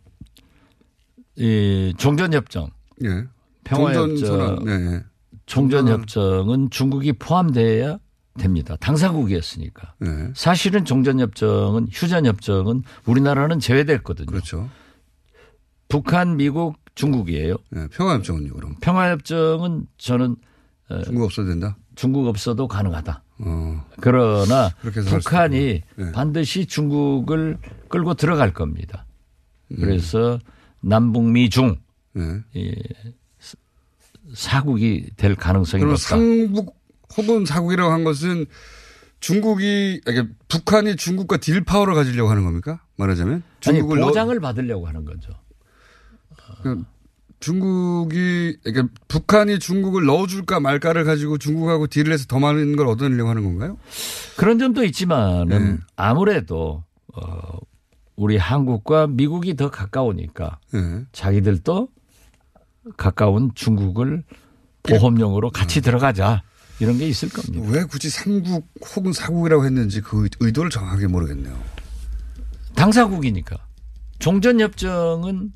이 1.37 1.95
종전협정, 1.97 2.71
예. 3.05 3.25
평화협정, 3.65 4.65
네. 4.65 5.05
종전협정은 5.47 6.71
중국이 6.71 7.13
포함돼야 7.13 7.99
됩니다. 8.39 8.77
당사국이었으니까. 8.81 9.95
네. 9.99 10.31
사실은 10.35 10.85
종전협정은 10.85 11.89
휴전협정은 11.91 12.83
우리나라는 13.07 13.61
제외됐거든요. 13.61 14.27
그렇죠. 14.27 14.69
북한, 15.89 16.37
미국, 16.37 16.77
중국이에요. 16.95 17.57
네. 17.71 17.87
평화협정은요, 17.89 18.55
그럼. 18.55 18.77
평화협정은 18.81 19.87
저는 19.99 20.37
중국 21.05 21.25
없어도 21.25 21.49
된다? 21.49 21.77
중국 21.95 22.27
없어도 22.27 22.69
가능하다. 22.69 23.23
어. 23.39 23.85
그러나 24.01 24.71
북한이. 24.81 25.83
네. 25.97 26.13
반드시 26.13 26.67
중국을 26.67 27.59
끌고 27.89 28.15
들어갈 28.15 28.53
겁니다. 28.53 29.05
그래서 29.69 30.39
남북미 30.81 31.51
중 31.51 31.77
네. 32.15 32.41
이 32.55 32.75
사국이 34.35 35.11
될 35.17 35.35
가능성이 35.35 35.85
높다. 35.85 35.97
상북 35.97 36.77
혹은 37.17 37.45
사국이라고 37.45 37.91
한 37.93 38.05
것은 38.05 38.47
중국이 39.21 40.01
그러니까 40.05 40.35
북한이 40.49 40.97
중국과 40.97 41.37
딜 41.37 41.63
파워를 41.65 41.95
가지려고 41.95 42.31
하는 42.31 42.45
겁니까? 42.45 42.81
말하자면 42.97 43.35
아니 43.35 43.43
중국을 43.61 43.99
넣어- 44.01 44.07
보장을 44.09 44.39
받으려고 44.41 44.87
하는 44.89 45.05
거죠. 45.05 45.33
그러니까 46.63 46.87
중국이 47.41 48.57
그러니까 48.63 48.95
북한이 49.09 49.59
중국을 49.59 50.05
넣어줄까 50.07 50.61
말까를 50.61 51.05
가지고 51.05 51.39
중국하고 51.39 51.87
딜을 51.89 52.13
해서 52.13 52.27
더 52.29 52.39
많은 52.39 52.77
걸 52.77 52.87
얻어내려고 52.87 53.31
하는 53.31 53.43
건가요? 53.45 53.79
그런 54.37 54.59
점도 54.59 54.85
있지만은 54.85 55.49
네. 55.77 55.79
아무래도 55.97 56.85
어 57.15 57.59
우리 58.17 58.37
한국과 58.37 59.07
미국이 59.09 59.55
더 59.57 59.71
가까우니까 59.71 60.59
네. 60.73 61.05
자기들도 61.13 61.89
가까운 62.97 63.51
중국을 63.55 64.25
보험용으로 64.85 65.51
같이 65.51 65.81
들어가자 65.81 66.43
이런 66.83 66.99
게 66.99 67.07
있을 67.09 67.29
겁니다. 67.29 67.65
왜 67.71 67.85
굳이 67.85 68.11
삼국 68.11 68.69
혹은 68.97 69.13
사국이라고 69.13 69.65
했는지 69.65 70.01
그 70.01 70.29
의도를 70.41 70.69
정확하게 70.71 71.07
모르겠네요. 71.07 71.57
당사국이니까 72.75 73.57
종전협정은 74.19 75.53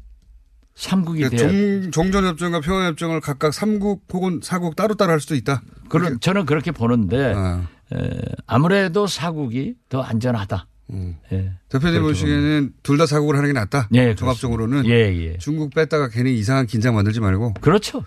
삼국이 0.74 1.22
그러니까 1.22 1.48
돼야 1.48 1.80
종, 1.82 1.90
종전협정과 1.90 2.60
평화협정을 2.60 3.20
각각 3.20 3.52
삼국 3.54 4.04
혹은 4.12 4.40
사국 4.42 4.76
따로따로 4.76 5.10
할 5.12 5.20
수도 5.20 5.34
있다. 5.34 5.62
그런 5.88 6.20
저는 6.20 6.44
그렇게 6.46 6.70
보는데 6.70 7.32
아, 7.34 7.66
에, 7.94 8.20
아무래도 8.46 9.06
사국이 9.06 9.74
더 9.88 10.02
안전하다. 10.02 10.66
음. 10.90 11.16
예. 11.32 11.52
대표님 11.70 12.02
보시기에는 12.02 12.74
둘 12.84 12.98
다 12.98 13.06
사국을 13.06 13.36
하는 13.36 13.48
게 13.48 13.52
낫다. 13.58 13.88
예, 13.94 14.14
종합적으로는 14.14 14.86
예, 14.86 14.92
예. 15.32 15.38
중국 15.38 15.74
뺐다가 15.74 16.08
괜히 16.08 16.38
이상한 16.38 16.66
긴장 16.66 16.94
만들지 16.94 17.18
말고. 17.20 17.54
그렇죠. 17.54 18.04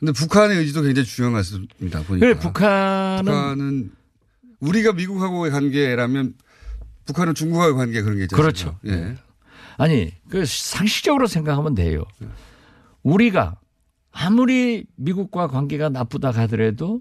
근데 0.00 0.12
북한의 0.12 0.56
의지도 0.58 0.82
굉장히 0.82 1.06
중요한 1.06 1.32
것 1.34 1.38
같습니다. 1.38 2.02
보니까. 2.02 2.26
그래 2.26 2.38
북한은 2.38 3.24
북한은 3.24 3.92
우리가 4.60 4.92
미국하고의 4.94 5.52
관계라면 5.52 6.34
북한은 7.04 7.34
중국하고의 7.34 7.76
관계 7.76 8.02
그런 8.02 8.16
게 8.16 8.24
있잖아요. 8.24 8.42
그렇죠. 8.42 8.78
예. 8.86 9.16
아니 9.76 10.12
그 10.28 10.44
상식적으로 10.46 11.26
생각하면 11.26 11.74
돼요. 11.74 12.04
우리가 13.02 13.56
아무리 14.12 14.84
미국과 14.96 15.48
관계가 15.48 15.88
나쁘다 15.90 16.30
하더라도 16.30 17.00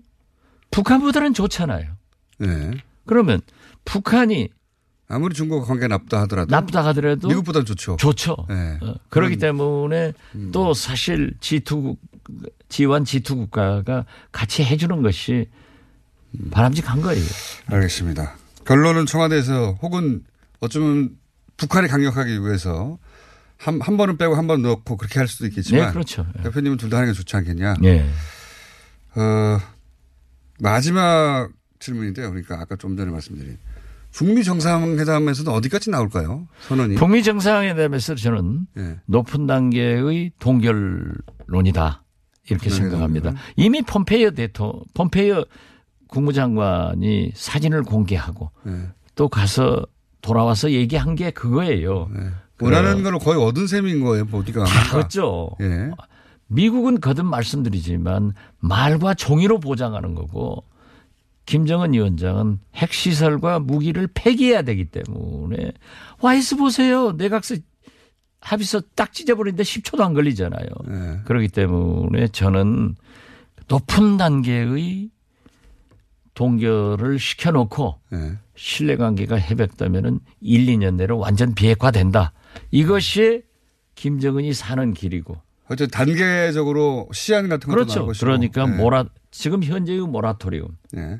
북한보다는 0.72 1.34
좋잖아요. 1.34 1.88
예. 2.44 2.72
그러면 3.06 3.42
북한이 3.86 4.50
아무리 5.08 5.34
중국과 5.34 5.66
관계가 5.66 5.88
나쁘다 5.88 6.22
하더라도 6.22 6.52
나쁘다 6.52 6.86
하더라도 6.88 7.28
미국보다는 7.30 7.66
좋죠. 7.66 7.98
좋죠. 7.98 8.36
예. 8.52 8.78
어, 8.82 8.96
그렇기 9.10 9.38
그런- 9.38 9.40
때문에 9.40 10.14
또 10.52 10.74
사실 10.74 11.34
G2 11.40 11.98
G1 12.70 13.04
G2 13.04 13.36
국가가 13.36 14.06
같이 14.32 14.64
해주는 14.64 15.02
것이 15.02 15.48
바람직한 16.52 17.02
거예요. 17.02 17.24
알겠습니다. 17.68 18.36
결론은 18.66 19.06
청와대에서 19.06 19.80
혹은 19.82 20.24
어쩌면 20.60 21.12
북한이 21.58 21.88
강력하기 21.88 22.40
위해서 22.42 22.98
한, 23.58 23.82
한 23.82 23.98
번은 23.98 24.18
빼고 24.18 24.36
한 24.36 24.48
번 24.48 24.62
넣고 24.62 24.96
그렇게 24.98 25.20
할 25.20 25.28
수도 25.28 25.46
있겠지만 25.48 25.88
네, 25.88 25.92
그렇죠. 25.92 26.26
대표님은 26.44 26.78
둘 26.78 26.90
다 26.90 26.98
하는 26.98 27.12
게 27.12 27.18
좋지 27.18 27.36
않겠냐. 27.36 27.76
예. 27.84 28.06
어, 29.16 29.60
마지막 30.60 31.50
질문인데요. 31.80 32.30
그러니까 32.30 32.60
아까 32.60 32.76
좀 32.76 32.96
전에 32.96 33.12
말씀드린 33.12 33.58
북미 34.12 34.44
정상회담에서는 34.44 35.52
어디까지 35.52 35.90
나올까요? 35.92 36.48
선언이. 36.68 36.96
북미 36.96 37.22
정상회담에서 37.24 38.16
저는 38.16 38.68
예. 38.78 39.00
높은 39.06 39.46
단계의 39.48 40.32
동결론이다 40.40 42.04
이렇게 42.54 42.70
동결론이다. 42.70 42.98
생각합니다. 42.98 43.34
이미 43.56 43.82
폼페이어 43.82 44.32
대통령, 44.32 44.84
폼페이어 44.94 45.46
국무장관이 46.08 47.32
사진을 47.36 47.84
공개하고 47.84 48.52
예. 48.68 48.72
또 49.16 49.30
가서 49.30 49.86
돌아와서 50.22 50.72
얘기한 50.72 51.16
게 51.16 51.32
그거예요. 51.32 52.10
예. 52.18 52.66
원하는 52.66 53.04
걸 53.04 53.18
거의 53.20 53.42
얻은 53.42 53.68
셈인 53.68 54.04
거예요. 54.04 54.26
다 54.26 54.92
그렇죠. 54.92 55.52
예. 55.62 55.92
미국은 56.48 57.00
거듭 57.00 57.26
말씀드리지만 57.26 58.34
말과 58.60 59.14
종이로 59.14 59.60
보장하는 59.60 60.16
거고 60.16 60.64
김정은 61.46 61.94
위원장은 61.94 62.60
핵시설과 62.76 63.60
무기를 63.60 64.08
폐기해야 64.14 64.64
되기 64.64 64.86
때문에 64.86 65.72
와이스 66.22 66.58
보세요. 66.58 67.12
내각서 67.14 67.56
합의서 68.42 68.82
딱 68.96 69.14
찢어버리는데 69.14 69.64
10초도 69.64 70.02
안 70.02 70.14
걸리잖아요. 70.14 70.66
네. 70.88 71.20
그렇기 71.26 71.50
때문에 71.50 72.28
저는 72.30 72.96
높은 73.68 74.18
단계의 74.18 75.10
동결을 76.34 77.20
시켜놓고 77.20 78.00
네. 78.12 78.38
신뢰관계가 78.56 79.38
회복되면은 79.40 80.20
1, 80.40 80.66
2년 80.68 80.96
내로 80.96 81.18
완전 81.18 81.54
비핵화된다. 81.54 82.32
이것이 82.72 83.44
김정은이 83.96 84.54
사는 84.54 84.94
길이고. 84.94 85.38
어쨌든 85.66 85.90
단계적으로 85.92 87.10
시안 87.12 87.50
같은 87.50 87.68
것도 87.68 87.76
그렇죠. 87.76 88.06
것이고. 88.06 88.26
그러니까 88.26 88.66
네. 88.66 88.78
모라 88.78 89.06
지금 89.32 89.64
현재의 89.64 90.00
모라토리움, 90.00 90.78
네. 90.92 91.20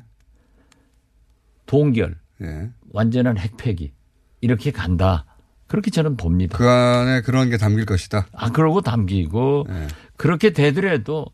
동결, 1.66 2.16
네. 2.38 2.70
완전한 2.90 3.38
핵폐기 3.38 3.92
이렇게 4.40 4.72
간다. 4.72 5.26
그렇게 5.70 5.92
저는 5.92 6.16
봅니다. 6.16 6.58
그 6.58 6.68
안에 6.68 7.20
그런 7.20 7.48
게 7.48 7.56
담길 7.56 7.86
것이다. 7.86 8.26
아 8.32 8.50
그러고 8.50 8.80
담기고 8.80 9.66
네. 9.68 9.86
그렇게 10.16 10.50
되더라도 10.50 11.26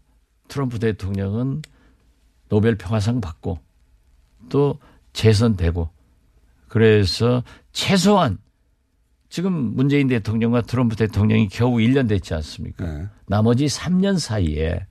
트럼프 0.49 0.79
대통령은 0.79 1.63
노벨 2.51 2.77
평화상 2.77 3.23
받고 3.23 3.59
또 4.51 4.79
재선되고 5.15 5.89
그래서 6.69 7.43
최소한 7.73 8.37
지금 9.31 9.55
문재인 9.55 10.07
대통령과 10.07 10.61
트럼프 10.61 10.97
대통령이 10.97 11.49
겨우 11.49 11.77
1년 11.77 12.07
됐지 12.07 12.35
않습니까? 12.35 12.85
네. 12.85 13.07
나머지 13.27 13.65
3년 13.65 14.19
사이에 14.19 14.87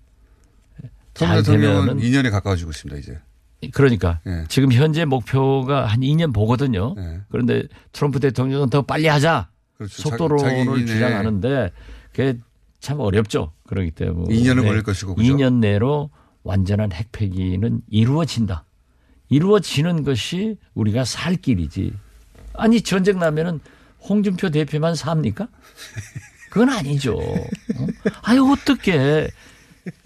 트럼프 1.14 1.44
잘 1.44 1.44
대통령은 1.44 1.98
되면은 1.98 2.02
2년에 2.02 2.32
가까워지고 2.32 2.72
있습니다, 2.72 3.00
이제. 3.00 3.20
그러니까 3.74 4.20
네. 4.24 4.46
지금 4.48 4.72
현재 4.72 5.06
목표가 5.06 5.86
한 5.86 6.02
2년 6.02 6.34
보거든요. 6.34 6.94
네. 6.96 7.22
그런데 7.30 7.64
트럼프 7.92 8.20
대통령은 8.20 8.70
더 8.70 8.82
빨리 8.82 9.08
하자 9.08 9.50
그렇죠. 9.78 10.02
속도로를 10.02 10.86
주장하는데 10.86 11.72
그게 12.12 12.38
참 12.80 13.00
어렵죠. 13.00 13.52
그렇기 13.68 13.92
때문에 13.92 14.34
2년은 14.34 14.64
걸릴 14.64 14.84
것이고, 14.84 15.16
그죠? 15.16 15.36
2년 15.36 15.56
내로 15.56 16.10
완전한 16.44 16.92
핵폐기는 16.92 17.82
이루어진다. 17.90 18.66
이루어지는 19.30 20.04
것이 20.04 20.58
우리가 20.76 21.04
살 21.04 21.36
길이지. 21.36 21.94
아니 22.54 22.82
전쟁 22.82 23.20
나면은 23.20 23.60
홍준표 24.08 24.52
대표만 24.52 24.96
삽니까? 24.96 25.48
그건 26.52 26.70
아니죠. 26.70 27.18
어? 27.18 27.48
아유 28.22 28.50
어떻게 28.52 29.30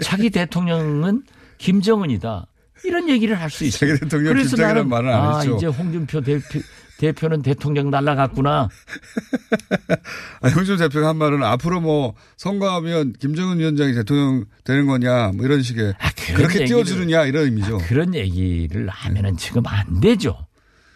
자기 0.01 0.29
대통령은 0.29 1.23
김정은이다. 1.57 2.47
이런 2.85 3.09
얘기를 3.09 3.39
할 3.39 3.49
수 3.49 3.63
있어요. 3.65 3.91
자기 3.91 3.99
대통령 4.01 4.33
그래서 4.33 4.55
나는 4.57 4.87
말은 4.89 5.09
안아 5.13 5.37
했죠. 5.39 5.55
이제 5.57 5.65
홍준표 5.67 6.21
대표 6.21 6.59
대표는 6.97 7.41
대통령 7.41 7.89
날라갔구나. 7.89 8.67
아, 10.41 10.49
홍준 10.49 10.77
대표가 10.77 11.09
한 11.09 11.17
말은 11.17 11.43
앞으로 11.43 11.79
뭐 11.81 12.13
선거하면 12.37 13.13
김정은 13.13 13.59
위원장이 13.59 13.93
대통령 13.93 14.45
되는 14.63 14.85
거냐 14.85 15.31
뭐 15.33 15.45
이런 15.45 15.61
식의 15.61 15.93
아, 15.97 16.09
그렇게 16.35 16.65
띄워주느냐 16.65 17.25
이런 17.25 17.45
의미죠. 17.45 17.77
그런 17.79 18.13
얘기를 18.15 18.87
하면은 18.89 19.37
지금 19.37 19.63
안 19.65 19.99
되죠. 20.01 20.37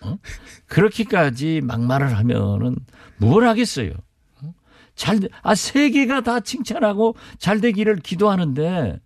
어? 0.02 0.17
그렇게까지 0.67 1.62
막말을 1.63 2.15
하면은 2.17 2.76
뭘 3.17 3.48
하겠어요. 3.48 3.91
어? 4.41 4.54
잘, 4.96 5.19
돼- 5.22 5.30
아, 5.41 5.56
세계가 5.56 6.22
다 6.22 6.41
칭찬하고 6.41 7.15
잘 7.38 7.62
되기를 7.62 7.98
기도하는데, 7.98 8.67
어? 8.67 8.98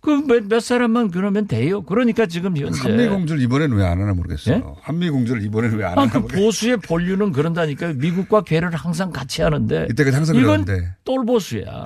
그 0.00 0.10
몇, 0.10 0.44
몇 0.46 0.60
사람만 0.60 1.10
그러면 1.10 1.46
돼요. 1.46 1.82
그러니까 1.82 2.26
지금 2.26 2.56
현재. 2.56 2.80
한미공주를 2.80 3.42
이번에는 3.42 3.76
왜안 3.76 4.00
하나 4.00 4.14
모르겠어요. 4.14 4.56
예? 4.56 4.80
한미공주를 4.82 5.42
이번에는 5.44 5.76
왜안 5.78 5.98
아, 5.98 6.02
하나 6.02 6.12
그 6.12 6.18
모르겠어요. 6.18 6.44
보수의 6.44 6.76
본류는 6.78 7.32
그런다니까 7.32 7.92
미국과 7.94 8.42
괴를 8.42 8.74
항상 8.74 9.10
같이 9.10 9.42
하는데. 9.42 9.86
이때까지 9.90 10.14
항상 10.14 10.36
이건 10.36 10.64
그러는데. 10.64 10.94
똘보수야. 11.04 11.84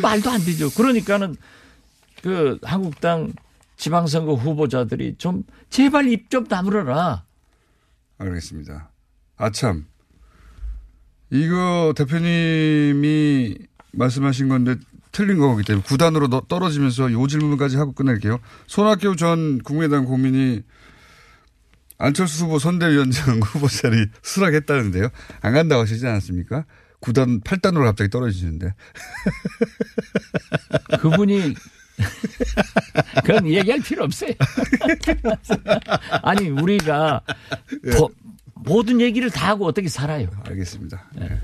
말도 0.00 0.30
안 0.30 0.40
되죠. 0.44 0.70
그러니까는 0.70 1.36
그 2.22 2.58
한국당 2.62 3.32
지방선거 3.76 4.34
후보자들이 4.34 5.16
좀 5.18 5.42
제발 5.70 6.08
입 6.08 6.30
좀 6.30 6.46
다물어라. 6.46 7.24
알겠습니다. 8.18 8.90
아참 9.36 9.86
이거 11.30 11.92
대표님이 11.96 13.58
말씀하신 13.92 14.48
건데 14.48 14.76
틀린 15.12 15.38
거기 15.38 15.62
때문에 15.62 15.84
구단으로 15.84 16.28
너- 16.28 16.42
떨어지면서 16.48 17.12
요 17.12 17.26
질문까지 17.26 17.76
하고 17.76 17.92
끝낼게요. 17.92 18.38
손학규 18.66 19.16
전 19.16 19.58
국민의당 19.62 20.06
고민이 20.06 20.62
안철수 21.98 22.44
후보 22.46 22.58
선대위원장 22.58 23.40
후보 23.44 23.68
자리 23.68 24.06
수락했다는데요. 24.22 25.08
안 25.42 25.52
간다고 25.52 25.82
하시지 25.82 26.06
않았습니까? 26.06 26.64
구단 27.00 27.40
8단으로 27.40 27.84
갑자기 27.84 28.08
떨어지시는데. 28.10 28.72
그분이 31.00 31.54
그건 33.24 33.46
얘기할 33.48 33.80
필요 33.80 34.04
없어요. 34.04 34.32
아니 36.22 36.48
우리가 36.48 37.20
더- 37.92 38.08
모든 38.54 39.00
얘기를 39.00 39.28
다 39.30 39.48
하고 39.48 39.66
어떻게 39.66 39.88
살아요? 39.88 40.28
알겠습니다. 40.46 41.10
네. 41.16 41.40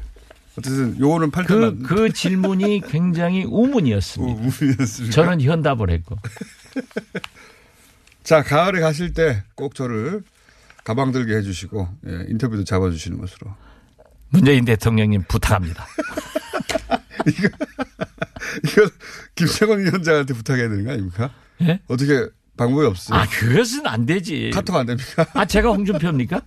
어쨌든 0.59 0.99
요거는 0.99 1.31
8단 1.31 1.47
그, 1.47 1.83
그 1.95 2.13
질문이 2.13 2.83
굉장히 2.89 3.45
우문이었습니다. 3.49 4.33
우문이었습니다. 4.35 5.15
저는 5.15 5.41
현답을 5.41 5.91
했고. 5.91 6.17
자, 8.23 8.43
가을에 8.43 8.81
가실 8.81 9.15
때 9.15 9.43
꼭 9.55 9.75
저를 9.75 10.23
가방 10.85 11.13
들게 11.13 11.35
해주시고 11.37 11.89
예, 12.07 12.25
인터뷰도 12.29 12.65
잡아주시는 12.65 13.19
것으로. 13.19 13.55
문재인 14.31 14.65
대통령님 14.65 15.25
부탁합니다. 15.29 15.87
이거 18.65 18.89
김정은 19.35 19.85
위원장한테 19.85 20.35
부탁해야 20.35 20.69
되는 20.69 20.85
거 20.85 20.93
아닙니까? 20.93 21.31
예? 21.63 21.81
어떻게 21.89 22.27
방법이 22.57 22.87
없어요? 22.87 23.19
아, 23.19 23.27
그것은 23.27 23.87
안 23.87 24.07
되지. 24.07 24.51
카톡 24.53 24.77
안 24.77 24.87
됩니까? 24.87 25.27
아, 25.35 25.45
제가 25.45 25.71
홍준표입니까? 25.71 26.41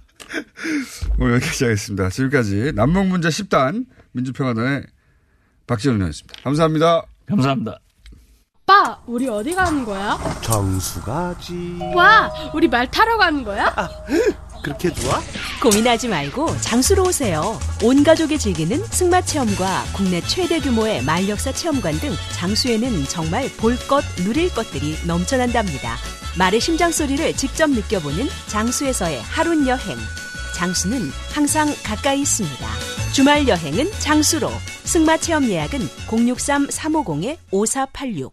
오늘 1.19 1.35
여기까지 1.35 1.63
하겠습니다. 1.65 2.09
지금까지 2.09 2.73
남북 2.75 3.07
문제 3.07 3.29
10단 3.29 3.85
민주평화당의 4.11 4.83
박지원 5.67 5.95
의원이었습니다. 5.97 6.41
감사합니다. 6.43 7.03
감사합니다. 7.27 7.79
오빠, 8.63 8.99
우리 9.05 9.27
어디 9.27 9.53
가는 9.53 9.83
거야? 9.83 10.17
정수 10.41 11.01
가지 11.01 11.77
와, 11.93 12.31
우리 12.53 12.67
말 12.67 12.89
타러 12.89 13.17
가는 13.17 13.43
거야? 13.43 13.73
그렇게 14.63 14.93
좋아? 14.93 15.19
고민하지 15.61 16.07
말고 16.07 16.55
장수로 16.61 17.03
오세요. 17.07 17.57
온 17.83 18.03
가족이 18.03 18.37
즐기는 18.37 18.77
승마 18.85 19.21
체험과 19.21 19.85
국내 19.93 20.21
최대 20.21 20.59
규모의 20.59 21.03
말 21.03 21.27
역사 21.27 21.51
체험관 21.51 21.95
등 21.99 22.11
장수에는 22.35 23.05
정말 23.05 23.49
볼 23.57 23.75
것, 23.87 24.03
누릴 24.17 24.53
것들이 24.53 24.95
넘쳐난답니다. 25.07 25.95
말의 26.37 26.61
심장 26.61 26.91
소리를 26.91 27.33
직접 27.33 27.69
느껴보는 27.71 28.27
장수에서의 28.47 29.21
하룬 29.23 29.67
여행. 29.67 29.97
장수는 30.61 31.09
항상 31.33 31.73
가까이 31.83 32.21
있습니다. 32.21 32.55
주말 33.13 33.47
여행은 33.47 33.89
장수로. 33.97 34.51
승마 34.83 35.17
체험 35.17 35.45
예약은 35.45 35.79
063-350-5486. 36.07 38.29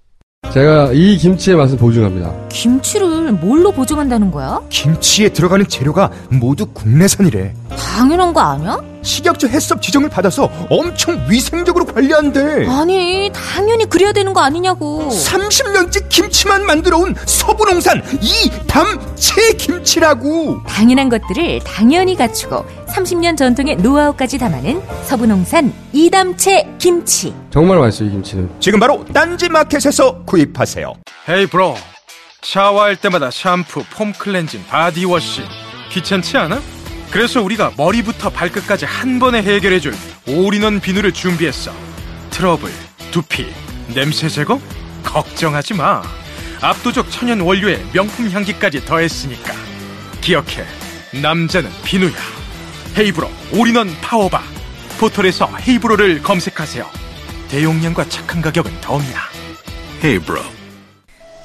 제가 0.53 0.93
이 0.93 1.17
김치의 1.17 1.57
맛을 1.57 1.79
보증합니다. 1.79 2.49
김치를 2.49 3.33
뭘로 3.33 3.73
보증한다는 3.73 4.31
거야? 4.31 4.61
김치에 4.69 5.31
들어가는 5.31 5.67
재료가 5.69 6.13
모두 6.31 6.67
국내산이래. 6.67 7.55
당연한 7.71 8.35
거 8.35 8.41
아니야? 8.41 8.79
식약처 9.03 9.49
해썹 9.49 9.81
지정을 9.81 10.11
받아서 10.11 10.51
엄청 10.69 11.25
위생적으로 11.31 11.87
관리한대. 11.87 12.67
아니, 12.69 13.31
당연히 13.69 13.85
그래야 13.85 14.13
되는 14.13 14.33
거 14.33 14.41
아니냐고. 14.41 15.11
30년째 15.11 16.09
김치만 16.09 16.65
만들어온 16.65 17.15
서부농산 17.27 18.03
이담채 18.23 19.53
김치라고. 19.59 20.63
당연한 20.67 21.11
것들을 21.11 21.61
당연히 21.65 22.17
갖추고 22.17 22.65
30년 22.89 23.37
전통의 23.37 23.77
노하우까지 23.77 24.39
담아낸 24.39 24.81
서부농산 25.05 25.75
이담채 25.93 26.77
김치. 26.79 27.35
정말 27.51 27.79
맛있어요, 27.79 28.09
이 28.09 28.13
김치는. 28.13 28.49
지금 28.59 28.81
바로 28.81 29.05
딴지마켓에서 29.13 30.25
구입하세요. 30.25 30.95
Hey 31.29 31.45
bro 31.49 31.77
샤워할 32.41 32.97
때마다 32.97 33.31
샴푸, 33.31 33.85
foam 33.91 34.15
cleansing, 34.15 34.65
body 34.67 35.05
wash 35.05 35.43
귀찮지 35.91 36.39
않아? 36.39 36.59
그래서 37.11 37.43
우리가 37.43 37.73
머리부터 37.77 38.31
발끝까지 38.31 38.87
한 38.87 39.19
번에 39.19 39.43
해결해줄 39.43 39.95
올인원 40.27 40.81
비누를 40.81 41.13
준비했어 41.13 41.71
트러블, 42.31 42.71
두피, 43.11 43.47
냄새 43.95 44.29
제거? 44.29 44.61
걱정하지 45.05 45.75
마 45.75 46.03
압도적 46.61 47.11
천연 47.11 47.41
원료에 47.41 47.83
명품 47.93 48.31
향기까지 48.31 48.85
더했으니까 48.85 49.55
기억해 50.21 50.65
남자는 51.23 51.71
비누야 51.85 52.13
헤이브로 52.97 53.31
all-in-one 53.53 53.97
power 54.01 54.27
bar 54.27 54.43
포털에서 54.99 55.49
헤이브로를 55.67 56.23
검색하세요 56.23 56.85
대용량과 57.49 58.09
착한 58.09 58.43
가격은 58.43 58.81
덤이야 58.81 59.23
헤이브로 60.05 60.41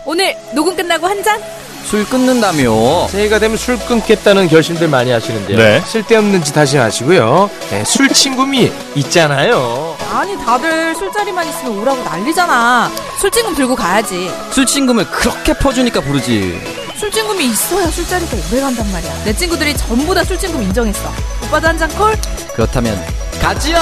오늘 0.06 0.36
녹음 0.54 0.76
끝나고 0.76 1.08
한 1.08 1.24
잔? 1.24 1.42
술 1.86 2.06
끊는다며. 2.06 3.08
새해가 3.10 3.40
되면 3.40 3.56
술 3.58 3.78
끊겠다는 3.78 4.48
결심들 4.48 4.88
많이 4.88 5.12
하시는데요. 5.12 5.58
네. 5.58 5.80
쓸데없는 5.82 6.44
짓 6.44 6.58
하지 6.58 6.78
마시고요. 6.78 7.50
네, 7.70 7.84
술친금이 7.84 8.72
있잖아요. 8.96 9.93
아니 10.14 10.38
다들 10.46 10.94
술자리만 10.96 11.48
있으면 11.48 11.80
오라고 11.80 12.04
난리잖아. 12.04 12.92
술친금 13.20 13.56
들고 13.56 13.76
가야지. 13.76 14.32
술친금을 14.52 15.10
그렇게 15.10 15.54
퍼주니까 15.54 16.02
부르지. 16.02 16.62
술친금이 16.98 17.46
있어야 17.46 17.88
술자리가 17.88 18.38
오래 18.52 18.62
간단 18.62 18.90
말이야. 18.92 19.24
내 19.26 19.34
친구들이 19.36 19.76
전부 19.76 20.14
다 20.14 20.24
술친금 20.24 20.62
인정했어. 20.62 21.02
오빠도 21.46 21.68
한 21.68 21.78
잔 21.78 21.90
콜? 21.96 22.16
그렇다면 22.54 23.04
가지야. 23.42 23.82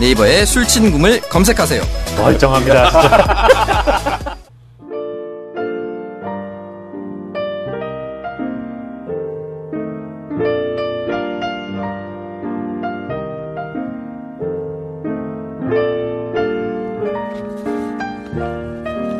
네이버에 0.00 0.44
술친금을 0.44 1.20
검색하세요. 1.30 1.82
멀쩡합니다, 2.18 2.90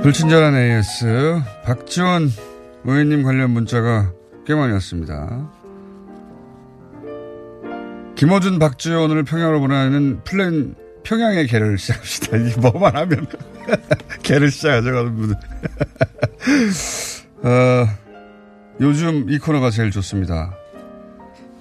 불친절한 0.07 0.55
AS 0.55 1.43
박지원 1.65 2.31
의원님 2.85 3.25
관련 3.25 3.51
문자가 3.51 4.13
꽤 4.47 4.55
많이 4.55 4.73
왔습니다. 4.75 5.51
김어준 8.15 8.61
박지원을 8.61 9.25
평양으로 9.25 9.59
보내는 9.59 10.23
플랜 10.23 10.77
평양의 11.03 11.49
개를 11.49 11.77
시작합시다. 11.77 12.37
이 12.39 12.55
뭐만 12.61 12.95
하면 12.95 13.27
개를 14.23 14.53
시작하죠, 14.53 14.91
여러분. 14.91 15.35
어, 17.43 17.89
요즘 18.81 19.29
이 19.29 19.39
코너가 19.39 19.71
제일 19.71 19.91
좋습니다. 19.91 20.55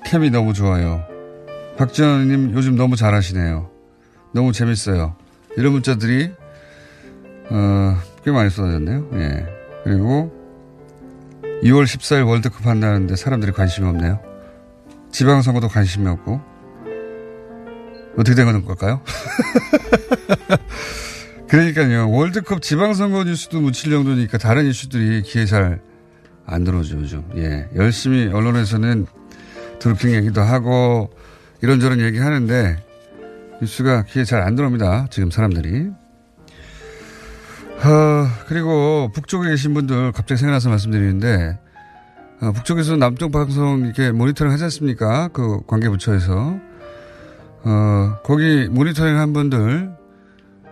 캠이 0.06 0.30
너무 0.30 0.54
좋아요. 0.54 1.04
박지원님 1.78 2.54
요즘 2.54 2.76
너무 2.76 2.96
잘하시네요. 2.96 3.72
너무 4.36 4.52
재밌어요. 4.52 5.16
이런 5.58 5.74
문자들이 5.74 6.32
어, 7.50 7.98
꽤 8.26 8.32
많이 8.32 8.50
쏟아졌네요. 8.50 9.10
예. 9.14 9.46
그리고 9.84 10.32
2월 11.64 11.84
14일 11.84 12.28
월드컵 12.28 12.66
한다는데 12.66 13.16
사람들이 13.16 13.52
관심이 13.52 13.88
없네요. 13.88 14.20
지방선거도 15.12 15.68
관심이 15.68 16.08
없고 16.08 16.42
어떻게 18.18 18.36
된 18.36 18.66
걸까요? 18.66 19.02
그러니까요. 21.48 22.10
월드컵 22.10 22.62
지방선거 22.62 23.26
뉴스도 23.26 23.62
묻힐 23.62 23.92
정도니까 23.92 24.40
다른 24.40 24.66
이슈들이 24.66 25.22
귀에 25.22 25.46
잘안 25.46 25.80
들어오죠, 26.64 26.98
요즘. 26.98 27.24
예. 27.38 27.70
열심히 27.76 28.28
언론에서는 28.28 29.06
드루킹 29.80 30.16
얘기도 30.16 30.42
하고 30.42 31.12
이런저런 31.62 32.00
얘기 32.02 32.18
하는데 32.18 32.84
뉴스가 33.62 34.04
귀에 34.06 34.24
잘 34.26 34.42
안 34.42 34.56
들어옵니다. 34.56 35.08
지금 35.12 35.30
사람들이. 35.30 35.92
어, 37.84 38.28
그리고 38.48 39.12
북쪽에 39.14 39.50
계신 39.50 39.74
분들 39.74 40.12
갑자기 40.14 40.40
생각나서 40.40 40.70
말씀드리는데 40.70 41.60
어, 42.42 42.52
북쪽에서 42.52 42.96
남쪽 42.96 43.32
방송 43.32 43.86
이렇게 43.86 44.12
모니터링 44.12 44.52
하지 44.52 44.64
않습니까? 44.66 45.30
그 45.30 45.62
관계 45.68 45.90
부처에서 45.90 46.60
어, 47.64 48.18
거기 48.24 48.68
모니터링 48.70 49.18
한 49.18 49.34
분들 49.34 49.92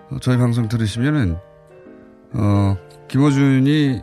어, 0.10 0.18
저희 0.22 0.38
방송 0.38 0.68
들으시면은 0.68 1.38
어, 2.34 2.78
김어준이 3.08 4.02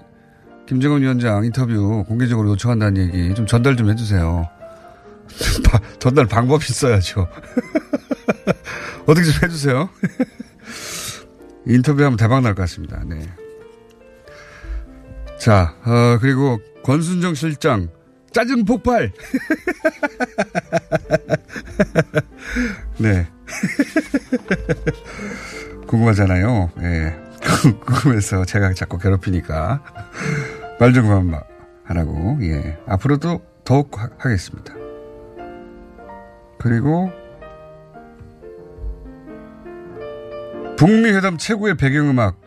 김정은 0.66 1.02
위원장 1.02 1.44
인터뷰 1.44 2.04
공개적으로 2.06 2.50
요청한다는 2.50 3.02
얘기 3.02 3.34
좀 3.34 3.46
전달 3.46 3.76
좀 3.76 3.90
해주세요. 3.90 4.48
전달 5.98 6.26
방법 6.26 6.62
있어야죠. 6.62 7.26
어떻게 9.06 9.22
좀 9.26 9.42
해주세요. 9.42 9.88
인터뷰하면 11.66 12.16
대박 12.16 12.40
날 12.42 12.54
것 12.54 12.62
같습니다. 12.62 13.02
네. 13.04 13.28
자, 15.38 15.74
어, 15.84 16.18
그리고 16.20 16.58
권순정 16.84 17.34
실장 17.34 17.88
짜증 18.32 18.64
폭발. 18.64 19.12
네. 22.98 23.26
궁금하잖아요. 25.86 26.70
예. 26.78 26.82
네. 26.82 27.16
궁금해서 27.84 28.44
제가 28.44 28.74
자꾸 28.74 28.98
괴롭히니까 28.98 29.82
말 30.78 30.92
좀 30.92 31.08
그만 31.08 31.40
하라고. 31.84 32.38
예. 32.42 32.78
앞으로도 32.86 33.42
더욱 33.64 33.98
하, 34.00 34.08
하겠습니다. 34.18 34.74
그리고 36.58 37.10
북미 40.80 41.12
회담 41.12 41.36
최고의 41.36 41.76
배경음악 41.76 42.40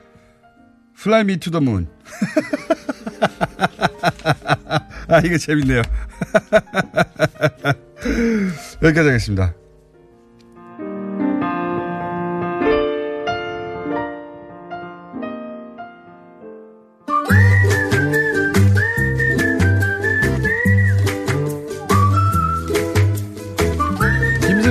Fly 0.96 1.24
Me 1.24 1.38
to 1.38 1.52
the 1.52 1.62
Moon. 1.62 1.88
아 5.08 5.20
이거 5.24 5.38
재밌네요. 5.38 5.84
여기까지 8.82 9.10
하겠습니다. 9.10 9.54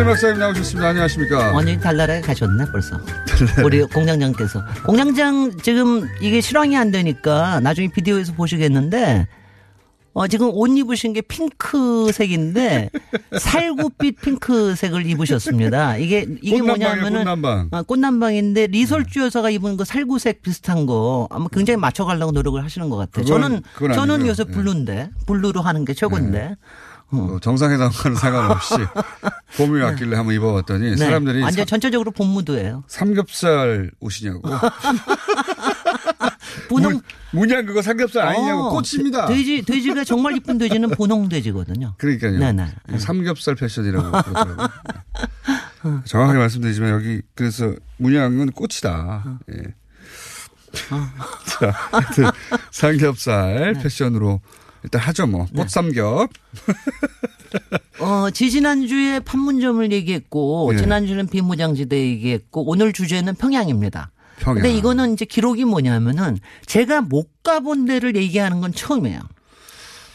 김진일 0.03 0.05
박사님 0.07 0.39
나오셨습니다. 0.41 0.89
안녕하십니까? 0.89 1.53
완전히 1.53 1.79
달나라에 1.81 2.21
가셨네 2.23 2.65
벌써. 2.73 3.01
우리 3.65 3.83
공장장께서. 3.85 4.61
공장장 4.85 5.57
지금 5.63 6.09
이게 6.21 6.41
실황이 6.41 6.77
안 6.77 6.91
되니까 6.91 7.61
나중에 7.61 7.89
비디오에서 7.89 8.33
보시겠는데 8.33 9.29
어, 10.15 10.27
지금 10.27 10.51
옷 10.53 10.67
입으신 10.77 11.13
게 11.13 11.21
핑크색인데 11.21 12.91
살구빛 13.39 14.21
핑크색을 14.21 15.07
입으셨습니다. 15.07 15.97
이게 15.99 16.27
이게 16.43 16.61
뭐냐면은 16.61 17.21
꽃남방. 17.21 17.69
아, 17.71 17.83
꽃남방인데 17.83 18.67
리설주 18.69 19.21
여사가 19.21 19.51
입은 19.51 19.77
그 19.77 19.85
살구색 19.85 20.43
비슷한 20.43 20.85
거 20.87 21.29
아마 21.31 21.47
굉장히 21.53 21.79
맞춰 21.79 22.05
가려고 22.05 22.33
노력을 22.33 22.63
하시는 22.63 22.89
것 22.91 22.97
같아요. 22.97 23.25
그건- 23.25 23.41
저는 23.43 23.63
그건 23.75 23.93
저는. 23.93 24.27
요새 24.27 24.45
예. 24.49 24.53
블루인데 24.53 25.11
블루로 25.27 25.61
하는 25.63 25.85
게 25.85 25.95
최고인데. 25.95 26.57
어, 27.13 27.39
정상회담과는 27.41 28.17
상관없이 28.17 28.75
봄이 29.59 29.81
왔길래 29.81 30.17
한번 30.17 30.35
입어봤더니 30.35 30.91
네, 30.91 30.97
사람들이 30.97 31.43
완전 31.43 31.63
삼- 31.65 31.67
전체적으로 31.67 32.11
봄무드예요. 32.11 32.85
삼겹살 32.89 33.91
옷이냐고. 34.01 34.43
분홍 36.69 37.01
문양 37.33 37.67
그거 37.67 37.83
삼겹살 37.83 38.27
아니냐고 38.29 38.63
어, 38.69 38.71
꽃입니다. 38.71 39.27
돼지 39.27 39.63
돼지가 39.63 40.05
정말 40.05 40.37
이쁜 40.37 40.59
돼지는 40.59 40.91
분홍 40.91 41.29
돼지거든요. 41.29 41.95
그러니까요. 41.99 42.39
네네. 42.39 42.75
삼겹살 42.99 43.55
패션이라고 43.55 44.11
그러더라고요. 44.11 44.69
네. 45.85 45.91
정확하게 46.05 46.39
말씀드리지만 46.39 46.91
여기 46.91 47.23
그래서 47.35 47.75
문양은 47.99 48.53
꽃이다. 48.53 49.39
예. 49.53 49.63
자, 51.47 51.71
하여튼 51.91 52.25
삼겹살 52.71 53.75
패션으로 53.83 54.41
일단 54.83 55.01
하죠 55.01 55.27
뭐. 55.27 55.47
꽃삼겹. 55.55 56.31
어, 58.01 58.31
지지난주에 58.31 59.21
판문점을 59.21 59.93
얘기했고, 59.93 60.71
네. 60.73 60.79
지난주는 60.79 61.27
비무장지대 61.27 61.97
얘기했고, 61.97 62.69
오늘 62.69 62.93
주제는 62.93 63.35
평양입니다. 63.35 64.11
평양. 64.41 64.63
근데 64.63 64.77
이거는 64.77 65.13
이제 65.13 65.25
기록이 65.25 65.65
뭐냐면은 65.65 66.39
제가 66.67 67.03
못 67.03 67.43
가본 67.43 67.85
데를 67.85 68.17
얘기하는 68.17 68.61
건 68.61 68.73
처음이에요. 68.73 69.21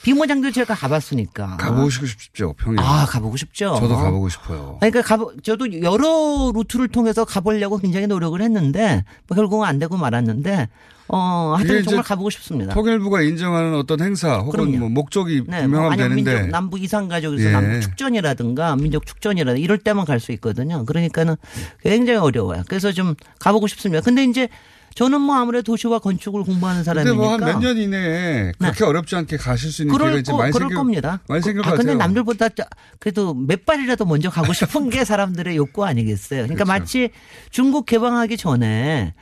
비무장도 0.01 0.51
제가 0.51 0.73
가봤으니까. 0.73 1.57
가보고 1.57 1.89
싶죠 1.89 2.53
평양. 2.57 2.85
아, 2.85 3.05
가보고 3.05 3.35
싶죠. 3.35 3.75
저도 3.79 3.95
가보고 3.95 4.29
싶어요. 4.29 4.77
그러니까 4.79 5.01
가보, 5.01 5.33
저도 5.43 5.81
여러 5.81 6.51
루트를 6.53 6.87
통해서 6.87 7.25
가보려고 7.25 7.77
굉장히 7.77 8.07
노력을 8.07 8.41
했는데, 8.41 9.03
뭐 9.27 9.35
결국은 9.35 9.67
안 9.67 9.79
되고 9.79 9.97
말았는데, 9.97 10.69
어, 11.09 11.53
하여튼 11.57 11.83
정말 11.83 12.03
가보고 12.03 12.29
싶습니다. 12.31 12.73
통일부가 12.73 13.21
인정하는 13.21 13.75
어떤 13.75 14.01
행사 14.01 14.39
혹은. 14.39 14.79
뭐 14.79 14.89
목적이 14.89 15.43
네, 15.47 15.61
뭐 15.61 15.61
분명하면 15.61 15.91
아니면 15.93 16.09
되는데 16.09 16.33
민족 16.33 16.51
남북 16.51 16.83
이산가족에서 16.83 17.43
예. 17.45 17.51
남북 17.51 17.81
축전이라든가 17.81 18.75
민족 18.75 19.05
축전이라든가 19.05 19.57
이럴 19.63 19.77
때만 19.77 20.05
갈 20.05 20.19
수 20.19 20.31
있거든요. 20.33 20.83
그러니까는 20.85 21.35
굉장히 21.83 22.19
어려워요. 22.19 22.63
그래서 22.67 22.91
좀 22.91 23.15
가보고 23.39 23.67
싶습니다. 23.67 24.01
근데 24.01 24.23
이제 24.23 24.49
저는 24.95 25.21
뭐 25.21 25.35
아무래도 25.35 25.61
도시와 25.63 25.99
건축을 25.99 26.43
공부하는 26.43 26.83
근데 26.83 27.03
사람이니까. 27.03 27.15
뭐한 27.15 27.39
몇 27.39 27.59
년 27.61 27.77
이내에 27.77 28.51
그렇게 28.57 28.83
어렵지 28.83 29.15
않게 29.15 29.37
가실 29.37 29.71
수 29.71 29.83
있는 29.83 29.93
그럴, 29.93 30.09
기회가 30.09 30.19
이제 30.21 30.31
거, 30.31 30.37
많이 30.39 30.51
그럴 30.51 30.61
생길 30.63 30.75
겁니다. 30.75 31.19
많이 31.29 31.41
생길 31.43 31.61
것 31.61 31.67
아, 31.69 31.71
근데 31.73 31.83
같아요. 31.93 31.97
남들보다 31.99 32.49
저- 32.49 32.63
그래도 32.99 33.35
몇 33.35 33.63
발이라도 33.65 34.05
먼저 34.05 34.31
가고 34.31 34.53
싶은 34.53 34.89
게 34.89 35.05
사람들의 35.05 35.55
욕구 35.55 35.85
아니겠어요. 35.85 36.43
그러니까 36.43 36.63
그렇죠. 36.65 36.67
마치 36.81 37.09
중국 37.51 37.85
개방하기 37.85 38.37
전에 38.37 39.13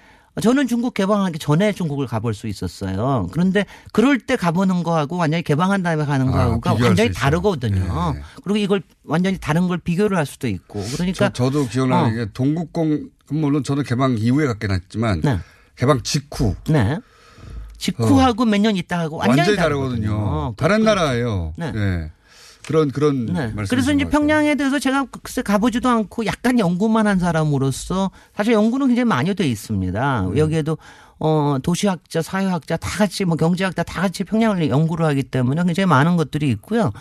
저는 0.42 0.68
중국 0.68 0.94
개방하기 0.94 1.40
전에 1.40 1.72
중국을 1.72 2.08
가볼 2.08 2.34
수 2.34 2.48
있었어요. 2.48 3.30
그런데 3.32 3.66
그럴 3.94 4.20
때 4.20 4.36
가보는 4.36 4.84
거하고 4.84 5.16
완전히 5.16 5.44
개방한 5.44 5.82
다음에 5.82 6.04
가는 6.06 6.28
아, 6.28 6.32
거하고가 6.32 6.74
비교할 6.74 6.90
완전히. 6.90 7.14
다르거든요. 7.14 8.16
그리고 8.44 8.58
이걸 8.58 8.82
완전히 9.06 9.38
다른 9.40 9.68
걸 9.68 9.78
비교를 9.78 10.18
할 10.18 10.26
수도 10.26 10.48
있고. 10.48 10.84
그러니까 10.94 11.30
저, 11.30 11.50
도 11.50 11.66
기억나는 11.68 12.12
어. 12.12 12.14
게 12.14 12.32
동국공 12.34 13.10
물론 13.30 13.64
저는 13.64 13.84
개방 13.84 14.18
이후에 14.18 14.46
갔긴 14.48 14.72
했지만 14.72 15.22
네. 15.22 15.40
개방 15.78 16.04
직후 16.04 16.56
네. 16.70 16.98
직후하고 17.78 18.46
몇년 18.46 18.76
있다 18.76 19.00
하고 19.00 19.18
완전히, 19.18 19.40
완전히 19.40 19.58
다르거든요. 19.58 20.08
다르거든요. 20.10 20.54
다른 20.58 20.84
나라예요. 20.84 21.54
네. 21.58 22.12
네. 22.66 22.68
그런 22.68 22.92
그런 22.92 23.26
네. 23.28 23.52
말씀. 23.54 23.66
그래서 23.70 23.94
이제 23.94 24.06
평양에 24.06 24.56
대해서 24.56 24.80
제가 24.80 25.06
글쎄 25.24 25.42
가보지도 25.42 25.88
않고 25.88 26.26
약간 26.26 26.60
연구만 26.60 27.08
한 27.08 27.20
사람으로서 27.20 28.12
사실 28.36 28.54
연구는 28.54 28.88
굉장히 28.88 29.06
많이 29.06 29.34
돼 29.36 29.48
있습니다. 29.48 30.28
음. 30.28 30.38
여기에도 30.38 30.78
어 31.20 31.58
도시학자, 31.64 32.22
사회학자 32.22 32.78
다 32.78 32.90
같이 32.90 33.24
뭐 33.26 33.38
경제학자 33.38 33.84
다 33.84 34.02
같이 34.02 34.24
평양을 34.24 34.70
연구를 34.70 35.06
하기 35.06 35.24
때문에 35.24 35.64
굉장히 35.64 35.88
많은 35.88 36.18
것들이 36.18 36.50
있고요. 36.50 36.92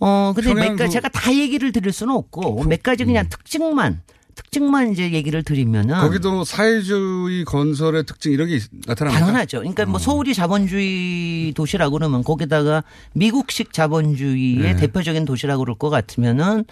어 0.00 0.32
근데 0.34 0.54
몇 0.54 0.70
음. 0.70 0.76
가지 0.76 0.92
제가 0.92 1.08
다 1.08 1.32
얘기를 1.32 1.70
드릴 1.70 1.92
수는 1.92 2.14
없고 2.14 2.64
몇 2.64 2.82
가지 2.82 3.04
그냥 3.04 3.28
특징만 3.28 4.02
특징만 4.34 4.92
이제 4.92 5.12
얘기를 5.12 5.42
드리면은 5.42 5.96
거기도 6.00 6.44
사회주의 6.44 7.44
건설의 7.44 8.04
특징 8.04 8.32
이런 8.32 8.48
게 8.48 8.56
있- 8.56 8.68
나타납니다. 8.86 9.24
당연하죠. 9.24 9.58
그러니까 9.58 9.86
뭐 9.86 9.98
서울이 9.98 10.34
자본주의 10.34 11.52
도시라고 11.54 11.92
그러면 11.98 12.22
거기다가 12.24 12.84
미국식 13.14 13.72
자본주의의 13.72 14.62
네. 14.74 14.76
대표적인 14.76 15.24
도시라고 15.24 15.64
그럴 15.64 15.76
것 15.76 15.90
같으면은 15.90 16.64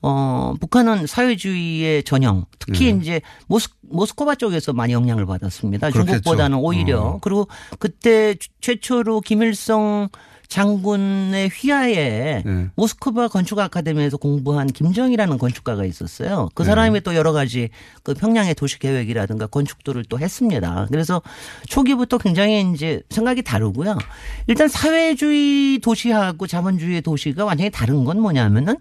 어 0.00 0.54
북한은 0.60 1.08
사회주의의 1.08 2.04
전형 2.04 2.44
특히 2.60 2.92
네. 2.92 3.00
이제 3.00 3.20
모스 3.48 3.68
모스크바 3.82 4.36
쪽에서 4.36 4.72
많이 4.72 4.92
영향을 4.92 5.26
받았습니다. 5.26 5.90
그렇겠죠. 5.90 6.20
중국보다는 6.20 6.58
오히려 6.58 7.00
어. 7.00 7.18
그리고 7.20 7.48
그때 7.80 8.34
최- 8.36 8.48
최초로 8.60 9.22
김일성 9.22 10.08
장군의 10.48 11.50
휘하에 11.50 12.42
네. 12.44 12.68
모스크바 12.74 13.28
건축 13.28 13.58
아카데미에서 13.58 14.16
공부한 14.16 14.66
김정이라는 14.66 15.36
건축가가 15.36 15.84
있었어요. 15.84 16.48
그 16.54 16.62
네. 16.62 16.68
사람이 16.68 17.02
또 17.02 17.14
여러 17.14 17.32
가지 17.32 17.68
그 18.02 18.14
평양의 18.14 18.54
도시 18.54 18.78
계획이라든가 18.78 19.46
건축도를 19.46 20.04
또 20.08 20.18
했습니다. 20.18 20.86
그래서 20.90 21.22
초기부터 21.66 22.16
굉장히 22.18 22.70
이제 22.74 23.02
생각이 23.10 23.42
다르고요. 23.42 23.98
일단 24.46 24.68
사회주의 24.68 25.78
도시하고 25.80 26.46
자본주의 26.46 27.02
도시가 27.02 27.44
완전히 27.44 27.70
다른 27.70 28.04
건 28.04 28.20
뭐냐면은 28.20 28.76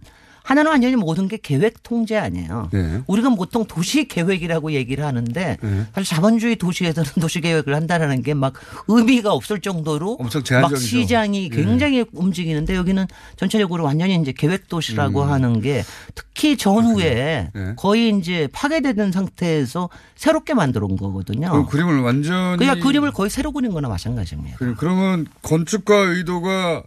하나는 0.47 0.71
완전히 0.71 0.95
모든 0.95 1.27
게 1.27 1.37
계획 1.41 1.83
통제 1.83 2.15
아니에요. 2.17 2.69
네. 2.71 3.01
우리가 3.05 3.29
보통 3.35 3.65
도시 3.65 4.07
계획이라고 4.07 4.71
얘기를 4.71 5.03
하는데 5.03 5.57
네. 5.61 5.85
사실 5.93 6.15
자본주의 6.15 6.55
도시에서는 6.55 7.09
도시 7.19 7.41
계획을 7.41 7.75
한다라는 7.75 8.23
게 8.23 8.33
막 8.33 8.53
의미가 8.87 9.33
없을 9.33 9.59
정도로 9.59 10.13
엄청 10.21 10.39
막 10.39 10.45
제한적이죠. 10.45 10.79
시장이 10.87 11.49
네. 11.49 11.55
굉장히 11.55 12.05
움직이는데 12.13 12.75
여기는 12.77 13.05
전체적으로 13.35 13.83
완전히 13.83 14.15
이제 14.15 14.31
계획 14.31 14.69
도시라고 14.69 15.23
음. 15.23 15.29
하는 15.31 15.59
게 15.59 15.83
특히 16.15 16.55
전후에 16.55 17.49
네. 17.53 17.73
거의 17.75 18.15
이제 18.17 18.47
파괴되는 18.53 19.11
상태에서 19.11 19.89
새롭게 20.15 20.53
만들어 20.53 20.85
온 20.85 20.95
거거든요. 20.95 21.51
그 21.51 21.65
그림을 21.65 21.99
완전히 22.01 22.57
그러니까 22.57 22.85
그림을 22.87 23.11
거의 23.11 23.29
새로 23.29 23.51
그린 23.51 23.73
거나 23.73 23.89
마찬가지입니다. 23.89 24.57
그- 24.59 24.75
그러면 24.75 25.27
건축가 25.41 25.93
의도가 25.95 26.83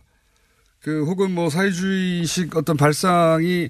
그 0.83 1.05
혹은 1.05 1.33
뭐 1.35 1.51
사회주의식 1.51 2.57
어떤 2.57 2.77
발상이 2.77 3.69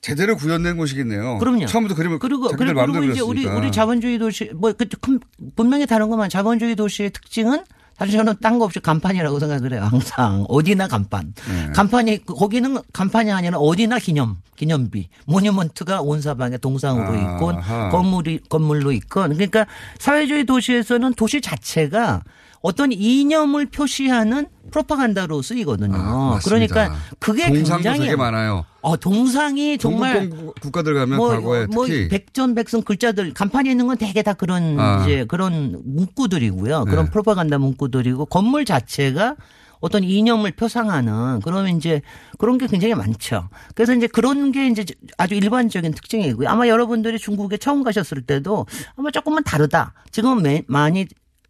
제대로 0.00 0.36
구현된 0.36 0.76
곳이겠네요. 0.76 1.38
그럼요. 1.38 1.66
처음부터 1.66 1.94
그림을 1.94 2.18
그리고 2.18 2.48
그리고, 2.48 2.74
그리고 2.86 3.04
이제 3.04 3.20
우리. 3.20 3.46
우리 3.46 3.70
자본주의 3.72 4.18
도시 4.18 4.50
뭐 4.54 4.72
그, 4.72 4.84
큰- 5.00 5.20
분명히 5.56 5.86
다른 5.86 6.10
것만 6.10 6.28
자본주의 6.28 6.74
도시의 6.76 7.10
특징은 7.10 7.64
사실 7.96 8.16
저는 8.16 8.34
딴 8.42 8.58
거 8.58 8.64
없이 8.64 8.80
간판이라고 8.80 9.38
생각을 9.38 9.72
해요. 9.72 9.86
항상 9.88 10.44
어디나 10.48 10.88
간판. 10.88 11.32
네. 11.48 11.72
간판이 11.72 12.24
그- 12.26 12.34
거기는 12.34 12.76
간판이 12.92 13.30
아니라 13.30 13.58
어디나 13.58 14.00
기념 14.00 14.36
기념비 14.56 15.08
모뉴먼트가 15.26 16.00
온 16.02 16.20
사방에 16.20 16.58
동상으로 16.58 17.14
있건 17.14 17.56
아하. 17.58 17.88
건물이 17.90 18.40
건물로 18.48 18.90
있건 18.92 19.34
그러니까 19.34 19.66
사회주의 20.00 20.44
도시에서는 20.44 21.14
도시 21.14 21.40
자체가 21.40 22.24
어떤 22.64 22.92
이념을 22.92 23.66
표시하는 23.66 24.46
프로파간다로 24.70 25.42
쓰이거든요. 25.42 25.92
아. 25.94 26.38
그러니까 26.42 26.94
그게 27.18 27.50
굉장히 27.50 27.82
되게 28.00 28.16
많아요. 28.16 28.64
어 28.80 28.96
동상이 28.96 29.76
정말 29.76 30.30
국가들 30.62 30.94
가면 30.94 31.18
뭐, 31.18 31.28
과거에 31.28 31.66
뭐 31.66 31.84
특히 31.84 32.08
백전백승 32.08 32.80
글자들 32.80 33.34
간판에 33.34 33.70
있는 33.70 33.86
건 33.86 33.98
되게 33.98 34.22
다 34.22 34.32
그런 34.32 34.80
아. 34.80 35.02
이제 35.02 35.26
그런 35.28 35.82
문구들이고요. 35.84 36.86
그런 36.86 37.04
네. 37.04 37.10
프로파간다 37.10 37.58
문구들이고 37.58 38.24
건물 38.26 38.64
자체가 38.64 39.36
어떤 39.80 40.02
이념을 40.02 40.52
표상하는 40.52 41.40
그러면 41.44 41.76
이제 41.76 42.00
그런 42.38 42.56
게 42.56 42.66
굉장히 42.66 42.94
많죠. 42.94 43.50
그래서 43.74 43.92
이제 43.94 44.06
그런 44.06 44.52
게 44.52 44.68
이제 44.68 44.86
아주 45.18 45.34
일반적인 45.34 45.92
특징이고요. 45.92 46.48
아마 46.48 46.66
여러분들이 46.66 47.18
중국에 47.18 47.58
처음 47.58 47.82
가셨을 47.82 48.22
때도 48.22 48.64
아마 48.96 49.10
조금은 49.10 49.42
다르다. 49.44 49.92
지금은 50.12 50.42
매- 50.42 50.62
많이 50.66 51.04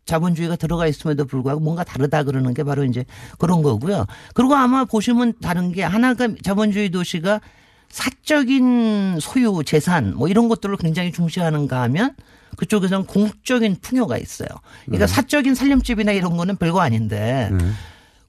자본주의가 0.06 0.56
들어가 0.56 0.86
있음에도 0.86 1.24
불구하고 1.24 1.60
뭔가 1.60 1.82
다르다 1.84 2.24
그러는 2.24 2.54
게 2.54 2.62
바로 2.62 2.84
이제 2.84 3.04
그런 3.38 3.62
거고요. 3.62 4.06
그리고 4.34 4.54
아마 4.54 4.84
보시면 4.84 5.34
다른 5.40 5.72
게 5.72 5.82
하나가 5.82 6.28
자본주의 6.42 6.90
도시가 6.90 7.40
사적인 7.88 9.18
소유 9.20 9.62
재산 9.64 10.14
뭐 10.14 10.28
이런 10.28 10.48
것들을 10.48 10.76
굉장히 10.76 11.12
중시하는가 11.12 11.80
하면 11.82 12.14
그쪽에서는 12.56 13.06
공적인 13.06 13.76
풍요가 13.80 14.18
있어요. 14.18 14.48
그러니까 14.84 15.06
네. 15.06 15.12
사적인 15.12 15.54
살림집이나 15.54 16.12
이런 16.12 16.36
거는 16.36 16.56
별거 16.56 16.80
아닌데 16.80 17.50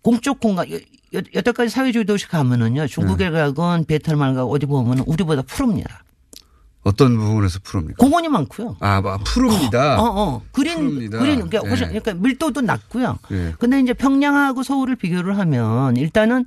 공적 0.02 0.40
공간 0.40 0.72
여- 0.72 0.76
여- 1.16 1.22
여태까지 1.34 1.70
사회주의 1.70 2.06
도시 2.06 2.28
가면은요 2.28 2.88
중국에 2.88 3.26
네. 3.26 3.32
가건 3.32 3.86
베트남 3.86 4.20
가건 4.20 4.46
어디 4.52 4.66
보면 4.66 5.00
우리보다 5.00 5.42
푸릅니다. 5.42 6.04
어떤 6.86 7.18
부분에서 7.18 7.60
푸릅니까? 7.64 7.96
공원이 7.98 8.30
많고요. 8.30 8.78
아, 8.80 9.02
막 9.02 9.24
푸릅니다. 9.24 10.00
어, 10.00 10.04
어. 10.06 10.42
그린, 10.52 10.76
푸릅니다. 10.76 11.18
그린, 11.20 11.36
그러니까, 11.38 11.62
네. 11.64 11.70
훨씬- 11.70 11.88
그러니까 11.88 12.14
밀도도 12.14 12.62
낮고요. 12.62 13.18
예. 13.32 13.54
근데 13.60 13.80
이제 13.80 13.92
평양하고 13.94 14.62
서울을 14.62 14.96
비교를 14.96 15.38
하면 15.40 15.98
일단은 15.98 16.46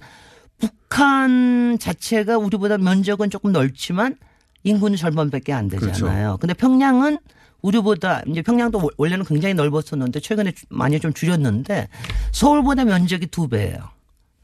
북한 0.61 1.77
자체가 1.81 2.39
우리보다 2.39 2.79
면적은 2.79 3.31
조금 3.31 3.51
넓지만 3.53 4.15
인구는 4.63 4.97
절반밖에 4.97 5.53
안 5.53 5.69
되잖아요. 5.69 5.93
그렇죠. 5.93 6.39
근데 6.41 6.55
평양은 6.55 7.19
우리보다 7.61 8.23
이제 8.29 8.41
평양도 8.43 8.79
원- 8.79 8.89
원래는 8.97 9.25
굉장히 9.25 9.55
넓었었는데 9.55 10.21
최근에 10.21 10.53
주- 10.53 10.67
많이 10.69 11.01
좀 11.01 11.13
줄였는데 11.13 11.89
서울보다 12.31 12.85
면적이 12.85 13.27
두 13.27 13.49
배예요. 13.49 13.79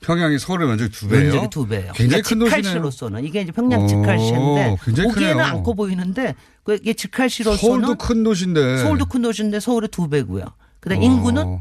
평양이 0.05 0.38
서울의 0.38 0.68
면적이 0.68 0.90
두 0.92 1.09
배예요. 1.09 1.24
면적이 1.24 1.50
두 1.50 1.66
배예요. 1.66 1.92
굉장히 1.94 2.22
그러니까 2.22 2.44
큰. 2.57 2.62
직할시로서는 2.62 3.24
이게 3.24 3.40
이제 3.40 3.52
평양 3.52 3.82
오, 3.82 3.86
직할시인데 3.86 4.76
보기에는. 5.02 5.40
않고 5.42 5.74
보이는데 5.74 6.34
그 6.62 6.74
이게 6.74 6.92
직할시로서는 6.92 7.59
서울도 7.86 7.94
큰 7.96 8.22
도시인데. 8.22 8.78
서울도 8.78 9.07
큰 9.07 9.22
도시인데 9.22 9.61
서울의 9.61 9.88
두 9.88 10.09
배고요. 10.09 10.44
그다음 10.80 11.00
어. 11.00 11.02
인구는 11.05 11.59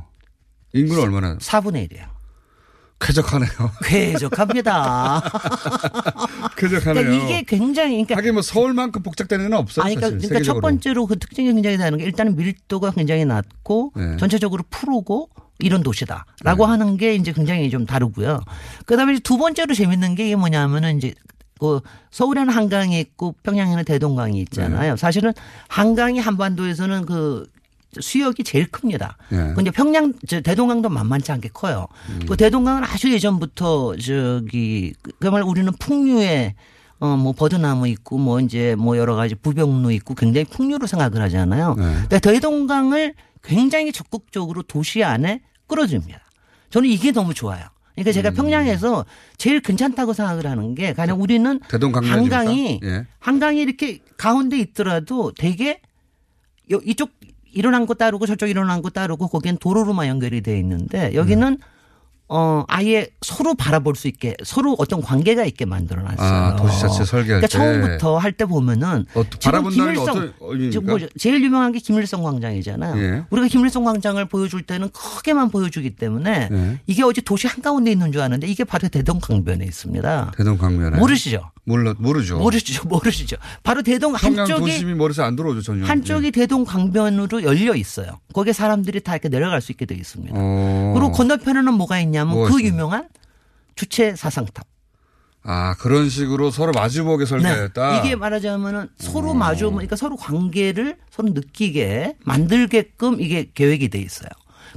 인구는 0.73 1.03
얼마나? 1.03 1.37
4분의 1.37 1.89
1이에요. 1.89 2.11
쾌적하네요. 2.99 3.49
쾌적합니다. 3.83 5.21
쾌적하네요. 6.57 7.03
그러니까 7.03 7.25
이게 7.25 7.43
굉장히 7.43 7.91
그러니까 7.95 8.15
하긴 8.17 8.33
뭐 8.33 8.41
서울만큼 8.41 9.03
복잡되는 9.03 9.49
건 9.49 9.59
없어요. 9.59 9.85
아니, 9.85 9.95
그러니까, 9.95 10.19
그러니까 10.27 10.41
첫. 10.53 10.59
번째로 10.61 11.05
그 11.05 11.17
특징이 11.19 11.51
굉장히 11.53 11.77
다른 11.77 11.97
게 11.97 12.05
일단은 12.05 12.35
밀도가 12.35 12.91
굉장히 12.91 13.25
낮고 13.25 13.93
네. 13.95 14.17
전체적으로 14.17 14.63
푸르고 14.69 15.29
이런 15.59 15.83
도시다라고 15.83 16.65
하는 16.65 16.97
게 16.97 17.15
이제 17.15 17.31
굉장히 17.31 17.69
좀 17.69 17.85
다르고요. 17.85 18.41
그다음에 18.85 19.19
두 19.19 19.37
번째로 19.37 19.73
재밌는 19.73 20.15
게 20.15 20.27
이게 20.27 20.35
뭐냐면은 20.35 20.97
이제 20.97 21.13
그 21.59 21.79
서울에는 22.11 22.49
한강이 22.53 22.99
있고 22.99 23.35
평양에는 23.43 23.85
대동강이 23.85 24.39
있잖아요. 24.41 24.97
사실은 24.97 25.33
한강이 25.69 26.19
한반도에서는 26.19 27.05
그 27.05 27.47
수역이 27.99 28.43
제일 28.43 28.69
큽니다. 28.69 29.17
네. 29.29 29.53
근데 29.53 29.71
평양 29.71 30.13
저 30.27 30.41
대동강도 30.41 30.89
만만치 30.89 31.31
않게 31.31 31.49
커요. 31.53 31.87
그 32.27 32.35
대동강은 32.35 32.83
아주 32.83 33.13
예전부터 33.13 33.95
저기 33.97 34.93
그야말로 35.19 35.47
우리는 35.47 35.71
풍류의 35.79 36.55
어뭐 36.99 37.33
버드나무 37.33 37.87
있고 37.89 38.17
뭐 38.17 38.39
이제 38.39 38.75
뭐 38.75 38.97
여러 38.97 39.15
가지 39.15 39.35
부병루 39.35 39.91
있고 39.93 40.15
굉장히 40.15 40.45
풍류로 40.45 40.87
생각을 40.87 41.21
하잖아요. 41.21 41.75
네. 41.77 41.83
근데 42.01 42.19
대동강을 42.19 43.13
굉장히 43.43 43.91
적극적으로 43.91 44.63
도시 44.63 45.03
안에 45.03 45.41
끌어줍니다. 45.67 46.19
저는 46.69 46.89
이게 46.89 47.11
너무 47.11 47.33
좋아요. 47.33 47.65
그러니까 47.93 48.11
제가 48.11 48.29
음. 48.29 48.33
평양에서 48.33 49.05
제일 49.37 49.59
괜찮다고 49.59 50.13
생각을 50.13 50.47
하는 50.47 50.73
게 50.73 50.93
가령 50.93 51.21
우리는? 51.21 51.59
한강이 52.09 52.79
예. 52.83 53.05
한강이 53.19 53.59
이렇게 53.61 53.99
가운데 54.17 54.57
있더라도 54.57 55.31
되게 55.37 55.79
요- 56.71 56.81
이쪽 56.83 57.11
일어난 57.51 57.85
거 57.85 57.93
따르고 57.93 58.25
저쪽 58.25 58.49
일어난 58.49 58.81
거 58.81 58.89
따르고 58.89 59.27
거기엔 59.27 59.57
도로로만 59.57 60.07
연결이 60.07 60.41
돼 60.41 60.57
있는데 60.57 61.13
여기는 61.13 61.59
어 62.35 62.63
아예 62.67 63.07
서로 63.21 63.53
바라볼 63.53 63.95
수 63.95 64.07
있게 64.07 64.35
서로 64.43 64.75
어떤 64.79 65.01
관계가 65.03 65.45
있게 65.45 65.65
만들어놨어요. 65.65 66.27
아, 66.27 66.55
도시 66.55 66.79
자체 66.81 67.05
설계할 67.05 67.41
그러니까 67.41 67.47
때. 67.47 67.47
처음부터 67.47 68.17
할 68.17 68.33
때 68.33 68.45
보면은 68.45 69.05
어, 69.13 69.23
지금 69.39 69.69
김일성? 69.69 70.33
지금 70.71 70.87
뭐죠? 70.87 71.07
제일 71.19 71.43
유명한 71.43 71.71
게 71.71 71.77
김일성 71.77 72.23
광장이잖아요. 72.23 72.97
예. 72.97 73.23
우리가 73.29 73.47
김일성 73.47 73.83
광장을 73.83 74.25
보여줄 74.25 74.63
때는 74.63 74.89
크게만 74.89 75.51
보여주기 75.51 75.91
때문에 75.95 76.49
예. 76.51 76.79
이게 76.87 77.03
어제 77.03 77.21
도시 77.21 77.45
한 77.45 77.61
가운데 77.61 77.91
있는 77.91 78.11
줄 78.11 78.21
아는데 78.23 78.47
이게 78.47 78.63
바로 78.63 78.87
대동 78.87 79.19
강변에 79.19 79.63
있습니다. 79.63 80.31
대동 80.35 80.57
강변에. 80.57 80.97
모르시죠? 80.97 81.51
몰라, 81.65 81.93
모르죠. 81.97 82.39
모르시죠? 82.39 82.85
모르시죠? 82.89 83.37
바로 83.61 83.83
대동 83.83 84.15
한쪽이 84.15 84.59
도심이 84.59 84.95
머리서 84.95 85.23
안 85.23 85.35
들어오죠, 85.35 85.61
전혀. 85.61 85.85
한쪽이 85.85 86.31
대동 86.31 86.65
강변으로 86.65 87.43
열려 87.43 87.75
있어요. 87.75 88.19
거기에 88.33 88.51
사람들이 88.51 88.99
다 89.01 89.13
이렇게 89.13 89.29
내려갈 89.29 89.61
수 89.61 89.71
있게 89.71 89.85
돼 89.85 89.93
있습니다. 89.95 90.33
어. 90.35 90.93
그리고 90.95 91.11
건너편에는 91.11 91.73
뭐가 91.75 91.99
있냐 92.01 92.22
면 92.25 92.35
뭐가 92.35 92.49
그 92.49 92.55
있습니까? 92.55 92.75
유명한 92.75 93.09
주체 93.75 94.15
사상탑. 94.15 94.65
아, 95.45 95.75
그런 95.75 96.09
식으로 96.09 96.51
서로 96.51 96.71
마주보게 96.71 97.25
설계했다. 97.25 97.91
네. 97.91 97.99
이게 97.99 98.15
말하자면은 98.15 98.89
서로 98.97 99.33
마주 99.33 99.69
그러니까 99.71 99.95
서로 99.95 100.15
관계를 100.15 100.97
서로 101.11 101.29
느끼게 101.29 102.17
만들게끔 102.23 103.19
이게 103.19 103.51
계획이 103.53 103.89
돼 103.89 103.99
있어요. 103.99 104.29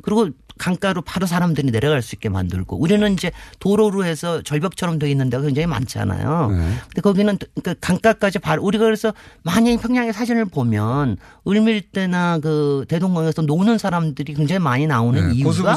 그리고 0.03 0.31
강가로 0.59 1.03
바로 1.03 1.27
사람들이 1.27 1.71
내려갈 1.71 2.03
수 2.03 2.15
있게 2.15 2.29
만들고 2.29 2.81
우리는 2.81 3.13
이제 3.13 3.31
도로로 3.61 4.05
해서 4.05 4.43
절벽처럼 4.43 4.99
돼 4.99 5.11
있는 5.11 5.29
데가 5.29 5.43
굉장히 5.45 5.67
많잖아요. 5.67 6.51
네. 6.51 6.57
근데 6.85 7.01
거기는 7.03 7.39
그 7.63 7.75
강가까지 7.81 8.39
바로 8.39 8.63
우리가 8.63 8.85
그래서 8.85 9.13
많이 9.43 9.77
평양의 9.77 10.13
사진을 10.13 10.47
보면 10.47 11.19
을밀대나 11.47 12.39
그 12.39 12.85
대동강에서 12.89 13.43
노는 13.43 13.79
사람들이 13.79 14.35
굉장히 14.35 14.59
많이 14.59 14.87
나오는 14.87 15.29
네, 15.29 15.35
이유가 15.35 15.77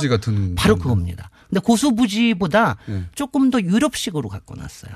바로. 0.56 0.78
그겁니다. 0.78 1.30
근데 1.50 1.60
고수부지보다 1.62 2.78
네. 2.86 3.04
조금 3.16 3.50
더 3.50 3.60
유럽식으로 3.60 4.30
갖고 4.30 4.56
놨어요. 4.56 4.92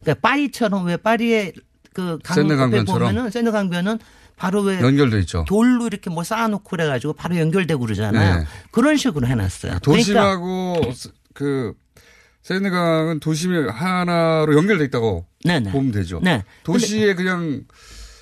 그러니까 0.00 0.28
파리처럼 0.28 0.86
왜 0.86 0.96
파리의 0.96 1.52
그강 1.92 2.18
옆에 2.20 2.34
세네강변처럼? 2.34 3.08
보면은 3.10 3.30
세네강변은 3.30 3.98
바로 4.36 4.62
왜 4.62 4.80
연결돼 4.80 5.18
있죠. 5.20 5.44
돌로 5.48 5.86
이렇게 5.86 6.10
뭐 6.10 6.22
쌓아놓고 6.24 6.68
그래가지고 6.70 7.12
바로 7.12 7.36
연결되고 7.36 7.80
그러잖아요. 7.80 8.38
네. 8.40 8.46
그런 8.70 8.96
식으로 8.96 9.26
해놨어요. 9.26 9.72
그러니까 9.72 9.78
도심하고 9.80 10.92
스- 10.94 11.10
그 11.34 11.74
세네강은 12.42 13.20
도심이 13.20 13.68
하나로 13.68 14.56
연결돼 14.56 14.84
있다고 14.84 15.26
네네. 15.44 15.72
보면 15.72 15.92
되죠. 15.92 16.20
네. 16.22 16.44
도시에 16.62 17.14
그냥 17.14 17.64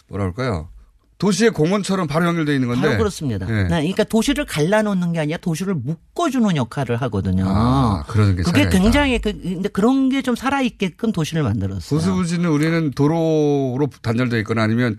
뭐라 0.09 0.25
할까요? 0.25 0.71
도시의 1.19 1.51
공원처럼 1.51 2.07
바로 2.07 2.27
연결돼 2.27 2.55
있는 2.55 2.69
건데. 2.69 2.87
바로 2.89 2.99
그렇습니다. 2.99 3.47
예. 3.49 3.63
네. 3.63 3.69
그러니까 3.69 4.05
도시를 4.05 4.45
갈라놓는 4.45 5.13
게 5.15 5.21
아니라 5.21 5.39
도시를 5.39 5.75
묶어주는 5.75 6.57
역할을 6.57 6.97
하거든요. 7.03 7.45
아, 7.49 8.05
그런 8.07 8.37
게 8.37 8.43
그게. 8.43 8.69
굉장히 8.69 9.19
그 9.19 9.33
근데 9.33 9.69
그런 9.71 10.11
게 10.11 10.21
좀 10.23 10.35
살아있게끔 10.37 11.13
도시를 11.13 11.43
만들었어요. 11.43 11.99
고수부지는 11.99 12.51
우리는 12.51 12.91
도로로 12.91 13.89
단절돼 14.03 14.39
있거나 14.41 14.63
아니면 14.65 14.99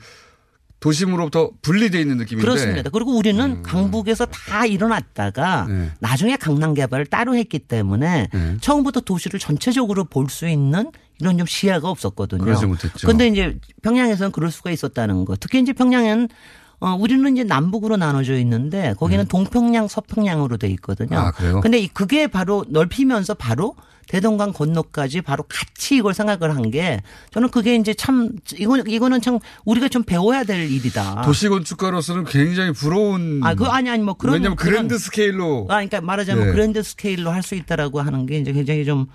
도심으로부터 0.79 1.51
분리돼 1.61 1.99
있는 1.99 2.17
느낌인데. 2.17 2.47
그렇습니다. 2.47 2.89
그리고 2.91 3.17
우리는 3.17 3.43
음. 3.43 3.63
강북에서 3.63 4.25
다 4.27 4.65
일어났다가 4.65 5.65
네. 5.67 5.91
나중에 5.99 6.35
강남 6.37 6.73
개발을 6.75 7.07
따로 7.07 7.35
했기 7.35 7.57
때문에 7.59 8.27
네. 8.31 8.57
처음부터 8.61 9.01
도시를 9.01 9.39
전체적으로 9.39 10.03
볼 10.03 10.27
수 10.29 10.47
있는 10.47 10.91
이런 11.19 11.37
좀 11.37 11.47
시야가 11.47 11.89
없었거든요. 11.89 12.43
그러지 12.43 12.65
못했죠. 12.65 13.07
근데 13.07 13.27
이제 13.27 13.57
평양에서는 13.81 14.31
그럴 14.31 14.51
수가 14.51 14.71
있었다는 14.71 15.25
거. 15.25 15.35
특히 15.39 15.59
이제 15.59 15.73
평양은 15.73 16.29
어, 16.79 16.93
우리는 16.93 17.33
이제 17.33 17.43
남북으로 17.43 17.97
나눠져 17.97 18.37
있는데 18.39 18.93
거기는 18.99 19.25
동평양, 19.25 19.87
서평양으로 19.87 20.57
돼 20.57 20.67
있거든요. 20.69 21.09
네. 21.09 21.15
아, 21.15 21.31
그래요? 21.31 21.59
근데 21.61 21.79
이- 21.79 21.87
그게 21.87 22.27
바로 22.27 22.65
넓히면서 22.67 23.33
바로 23.33 23.75
대동강 24.07 24.53
건너까지 24.53 25.21
바로 25.21 25.43
같이 25.49 25.95
이걸 25.97 26.13
생각을 26.13 26.55
한 26.55 26.69
게 26.69 27.01
저는 27.31 27.49
그게 27.49 27.75
이제 27.75 27.93
참 27.95 28.29
이거 28.57 28.77
이거는 28.77 29.21
참 29.21 29.39
우리가 29.65 29.89
좀 29.89 30.03
배워야 30.03 30.43
될 30.43 30.71
일이다. 30.71 31.23
도시 31.25 31.49
건축가로서는 31.49 32.23
굉장히 32.25 32.71
부러운. 32.71 33.41
아, 33.43 33.53
그 33.55 33.65
아니 33.65 33.89
아니 33.89 34.03
뭐 34.03 34.13
그런 34.13 34.35
왜냐면 34.35 34.55
그랜드 34.55 34.89
그런- 34.89 34.99
스케일로. 34.99 35.63
아, 35.69 35.73
그러니까 35.81 35.99
말하자면 36.01 36.47
예. 36.47 36.51
그랜드 36.51 36.83
스케일로 36.83 37.31
할 37.31 37.41
수 37.41 37.55
있다라고 37.55 37.99
하는 38.01 38.27
게 38.27 38.37
이제 38.37 38.53
굉장히 38.53 38.85
좀 38.85 39.07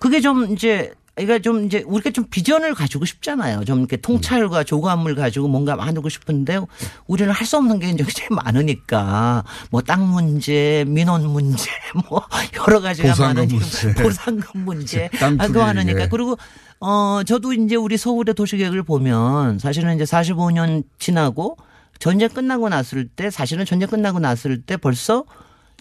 그게 0.00 0.20
좀 0.20 0.52
이제 0.52 0.92
그러니까 1.16 1.38
좀 1.38 1.64
이제 1.66 1.84
우리가 1.86 2.10
좀 2.10 2.24
비전을 2.28 2.74
가지고 2.74 3.04
싶잖아요. 3.04 3.64
좀 3.64 3.78
이렇게 3.78 3.96
통찰과 3.96 4.64
조감을 4.64 5.14
가지고 5.14 5.46
뭔가 5.48 5.76
만들고 5.76 6.08
싶은데 6.08 6.58
우리는 7.06 7.32
할 7.32 7.46
수 7.46 7.56
없는 7.58 7.78
게 7.78 7.88
이제 7.90 8.02
굉장히 8.02 8.28
많으니까 8.30 9.44
뭐 9.70 9.80
땅 9.82 10.08
문제, 10.08 10.84
민원 10.88 11.26
문제, 11.28 11.70
뭐 12.08 12.22
여러 12.66 12.80
가지가 12.80 13.10
보상금 13.10 13.34
많으니까 13.36 13.58
문제. 13.64 13.94
보상금 14.02 14.64
문제, 14.64 15.10
땅 15.20 15.36
아, 15.38 15.46
그거 15.46 15.60
많으니까 15.60 16.02
예. 16.02 16.08
그리고 16.08 16.36
어 16.80 17.22
저도 17.24 17.52
이제 17.52 17.76
우리 17.76 17.96
서울의 17.96 18.34
도시계획을 18.34 18.82
보면 18.82 19.58
사실은 19.60 19.94
이제 19.94 20.04
45년 20.04 20.82
지나고 20.98 21.56
전쟁 22.00 22.28
끝나고 22.28 22.68
났을 22.68 23.06
때 23.06 23.30
사실은 23.30 23.64
전쟁 23.64 23.88
끝나고 23.88 24.18
났을 24.18 24.60
때 24.62 24.76
벌써 24.76 25.24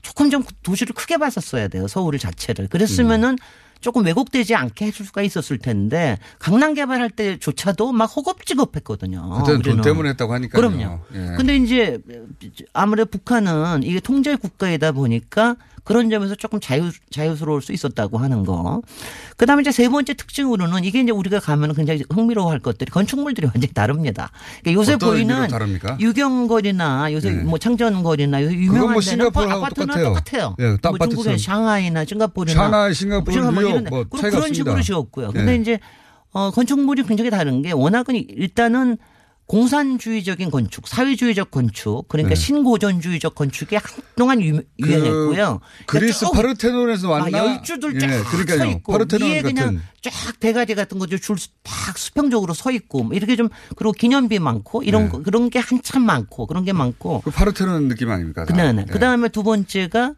조금 0.03 0.29
좀 0.29 0.43
도시를 0.61 0.93
크게 0.93 1.17
봤었어야 1.17 1.69
돼요. 1.69 1.87
서울 1.87 2.19
자체를. 2.19 2.67
그랬으면은 2.67 3.37
조금 3.83 4.05
왜곡되지 4.05 4.55
않게 4.55 4.85
해줄 4.85 5.05
수가 5.05 5.21
있었을 5.21 5.59
텐데 5.59 6.17
강남 6.39 6.73
개발할 6.73 7.11
때조차도 7.11 7.91
막 7.91 8.05
허겁지겁했거든요. 8.05 9.43
그때는 9.45 9.61
돈. 9.61 9.81
때문에 9.81 10.09
했다고 10.09 10.33
하니까요. 10.33 10.59
그럼요. 10.59 10.99
예. 11.13 11.35
근데 11.37 11.57
이제 11.57 11.99
아무래도 12.71 13.11
북한은 13.11 13.83
이게 13.83 13.99
통제 13.99 14.35
국가이다 14.35 14.93
보니까 14.93 15.57
그런 15.83 16.09
점에서 16.09 16.33
조금 16.35 16.61
자유 16.61 16.91
자유스러울 17.11 17.61
수 17.61 17.73
있었다고 17.73 18.17
하는 18.17 18.45
거. 18.45 18.81
그다음에 19.35 19.61
이제 19.61 19.71
세 19.73 19.89
번째 19.89 20.13
특징으로는 20.13 20.85
이게 20.85 21.01
이제 21.01 21.11
우리가 21.11 21.41
가면 21.41 21.73
굉장히 21.75 22.03
흥미로워할 22.09 22.59
것들이 22.59 22.89
건축물들이 22.89 23.47
완전히 23.47 23.73
다릅니다. 23.73 24.31
그러니까 24.61 24.79
요새 24.79 24.95
보이는? 24.95 25.47
유경거리나 25.99 27.11
요새 27.11 27.31
네. 27.31 27.43
뭐 27.43 27.59
창전거리나 27.59 28.43
요새 28.43 28.55
그건 28.55 28.65
유명한 28.65 28.93
뭐 28.93 29.01
데는 29.01 29.25
아파트는 29.25 29.87
똑같아요. 29.87 30.05
똑같아요. 30.05 30.55
예, 30.59 30.77
딱 30.81 30.95
뭐. 30.97 31.05
중국의 31.05 31.37
샹하이나 31.37 32.05
싱가포르나 32.05 32.69
샹하이, 32.69 32.93
싱가포르, 32.93 33.41
뭐 33.51 33.63
뉴욕 33.63 33.72
이런 33.73 33.83
데. 33.85 33.89
뭐 33.89 33.99
그리고 34.03 34.17
차이가 34.21 34.37
그런 34.37 34.53
식으로 34.53 34.71
없습니다. 34.71 34.85
지었고요. 34.85 35.31
근데 35.31 35.51
네. 35.53 35.55
이제 35.57 35.79
어 36.31 36.51
건축물이 36.51 37.03
굉장히 37.03 37.29
다른 37.29 37.61
게 37.61 37.71
워낙은 37.71 38.15
일단은 38.15 38.97
공산주의적인 39.45 40.51
건축, 40.51 40.87
사회주의적 40.87 41.51
건축, 41.51 42.07
그러니까 42.07 42.33
네. 42.33 42.35
신고전주의적 42.35 43.35
건축이 43.35 43.75
한동안 43.75 44.41
유, 44.41 44.61
유행했고요. 44.79 45.59
그 45.85 45.99
그리스 45.99 46.19
그러니까 46.21 46.37
쭉 46.37 46.41
파르테논에서 46.41 47.09
왔나? 47.09 47.37
아, 47.37 47.45
열주들 47.57 47.99
쫙 47.99 48.09
예, 48.09 48.17
서 48.19 48.23
그러니까요. 48.29 48.69
있고 48.71 48.93
위에 48.93 49.41
같은. 49.41 49.41
그냥 49.43 49.81
쫙 50.01 50.39
대가리 50.39 50.75
같은 50.75 50.97
거죠 50.97 51.17
줄딱 51.17 51.97
수평적으로 51.97 52.53
서 52.53 52.71
있고 52.71 53.03
뭐 53.03 53.13
이렇게 53.15 53.35
좀 53.35 53.49
그리고 53.75 53.91
기념비 53.91 54.39
많고 54.39 54.83
이런 54.83 55.03
네. 55.03 55.09
거, 55.09 55.21
그런 55.21 55.49
게 55.49 55.59
한참 55.59 56.03
많고 56.03 56.47
그런 56.47 56.63
게 56.63 56.71
많고 56.71 57.21
그 57.21 57.29
파르테논 57.29 57.89
느낌 57.89 58.09
아닙니까? 58.11 58.45
다? 58.45 58.53
그다음에 58.53 58.85
예. 58.87 58.91
그다음에 58.91 59.27
두 59.27 59.43
번째가 59.43 60.13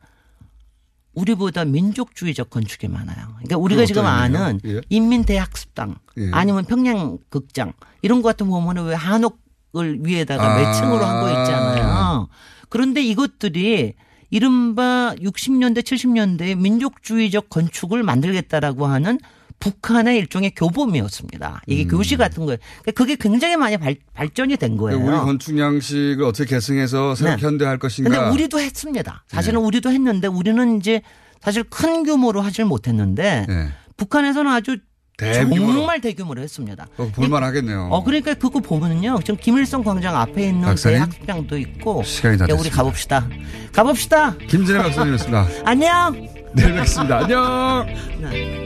우리보다 1.15 1.65
민족주의적 1.65 2.49
건축이 2.49 2.87
많아요. 2.87 3.27
그러니까 3.35 3.57
우리가 3.57 3.81
그건 3.81 3.85
지금 3.87 4.05
아는? 4.05 4.59
예. 4.65 4.81
인민대학습당 4.89 5.95
예. 6.17 6.29
아니면 6.31 6.65
평양극장 6.65 7.73
이런 8.01 8.21
거 8.21 8.27
같은 8.29 8.49
거 8.49 8.59
보면은 8.59 8.83
왜 8.85 8.95
한옥을 8.95 9.99
위에다가 10.05 10.53
아. 10.53 10.57
매층으로 10.57 11.03
한 11.05 11.21
거 11.21 11.29
있잖아요. 11.29 12.27
그런데 12.69 13.01
이것들이 13.01 13.93
이른바 14.29 15.15
60년대 15.19 15.79
70년대에 15.79 16.57
민족주의적 16.57 17.49
건축을 17.49 18.03
만들겠다라고 18.03 18.85
하는 18.85 19.19
북한의 19.59 20.17
일종의 20.17 20.51
교범이었습니다. 20.51 21.61
이게 21.67 21.85
교시 21.85 22.17
같은 22.17 22.45
거예요. 22.45 22.57
그러니까 22.81 22.91
그게 22.91 23.15
굉장히 23.15 23.55
많이 23.55 23.77
발, 23.77 23.95
발전이 24.13 24.57
된 24.57 24.77
거예요. 24.77 24.99
음. 24.99 25.07
우리 25.07 25.15
건축 25.15 25.57
양식을 25.57 26.23
어떻게 26.23 26.55
계승해서 26.55 27.15
새롭게 27.15 27.41
네. 27.41 27.47
현대할 27.47 27.79
것인가? 27.79 28.09
근데 28.09 28.33
우리도 28.33 28.59
했습니다. 28.59 29.23
사실은 29.27 29.61
네. 29.61 29.65
우리도 29.65 29.91
했는데 29.91 30.27
우리는 30.27 30.77
이제 30.77 31.01
사실 31.41 31.63
큰 31.63 32.03
규모로 32.03 32.41
하질 32.41 32.65
못했는데 32.65 33.45
네. 33.47 33.69
북한에서는 33.97 34.51
아주 34.51 34.77
대규모로. 35.17 35.73
정말 35.73 36.01
대규모로 36.01 36.41
했습니다. 36.41 36.87
어, 36.97 37.09
볼만하겠네요. 37.15 37.87
어 37.91 38.03
그러니까 38.03 38.33
그거 38.33 38.59
보면은요. 38.59 39.19
지금 39.21 39.37
김일성 39.37 39.83
광장 39.83 40.15
앞에 40.17 40.47
있는 40.49 40.61
박사님? 40.61 41.09
대학장도 41.09 41.57
있고 41.57 42.03
시간이 42.03 42.37
다 42.37 42.43
야, 42.43 42.53
우리 42.53 42.63
됐습니다. 42.63 42.75
가봅시다. 42.77 43.27
가봅시다. 43.73 44.35
김진애 44.47 44.79
박사님이었습니다. 44.83 45.47
안녕. 45.63 46.13
내일 46.53 46.73
뵙겠습니다. 46.73 47.17
안녕. 47.19 47.85
네. 48.21 48.64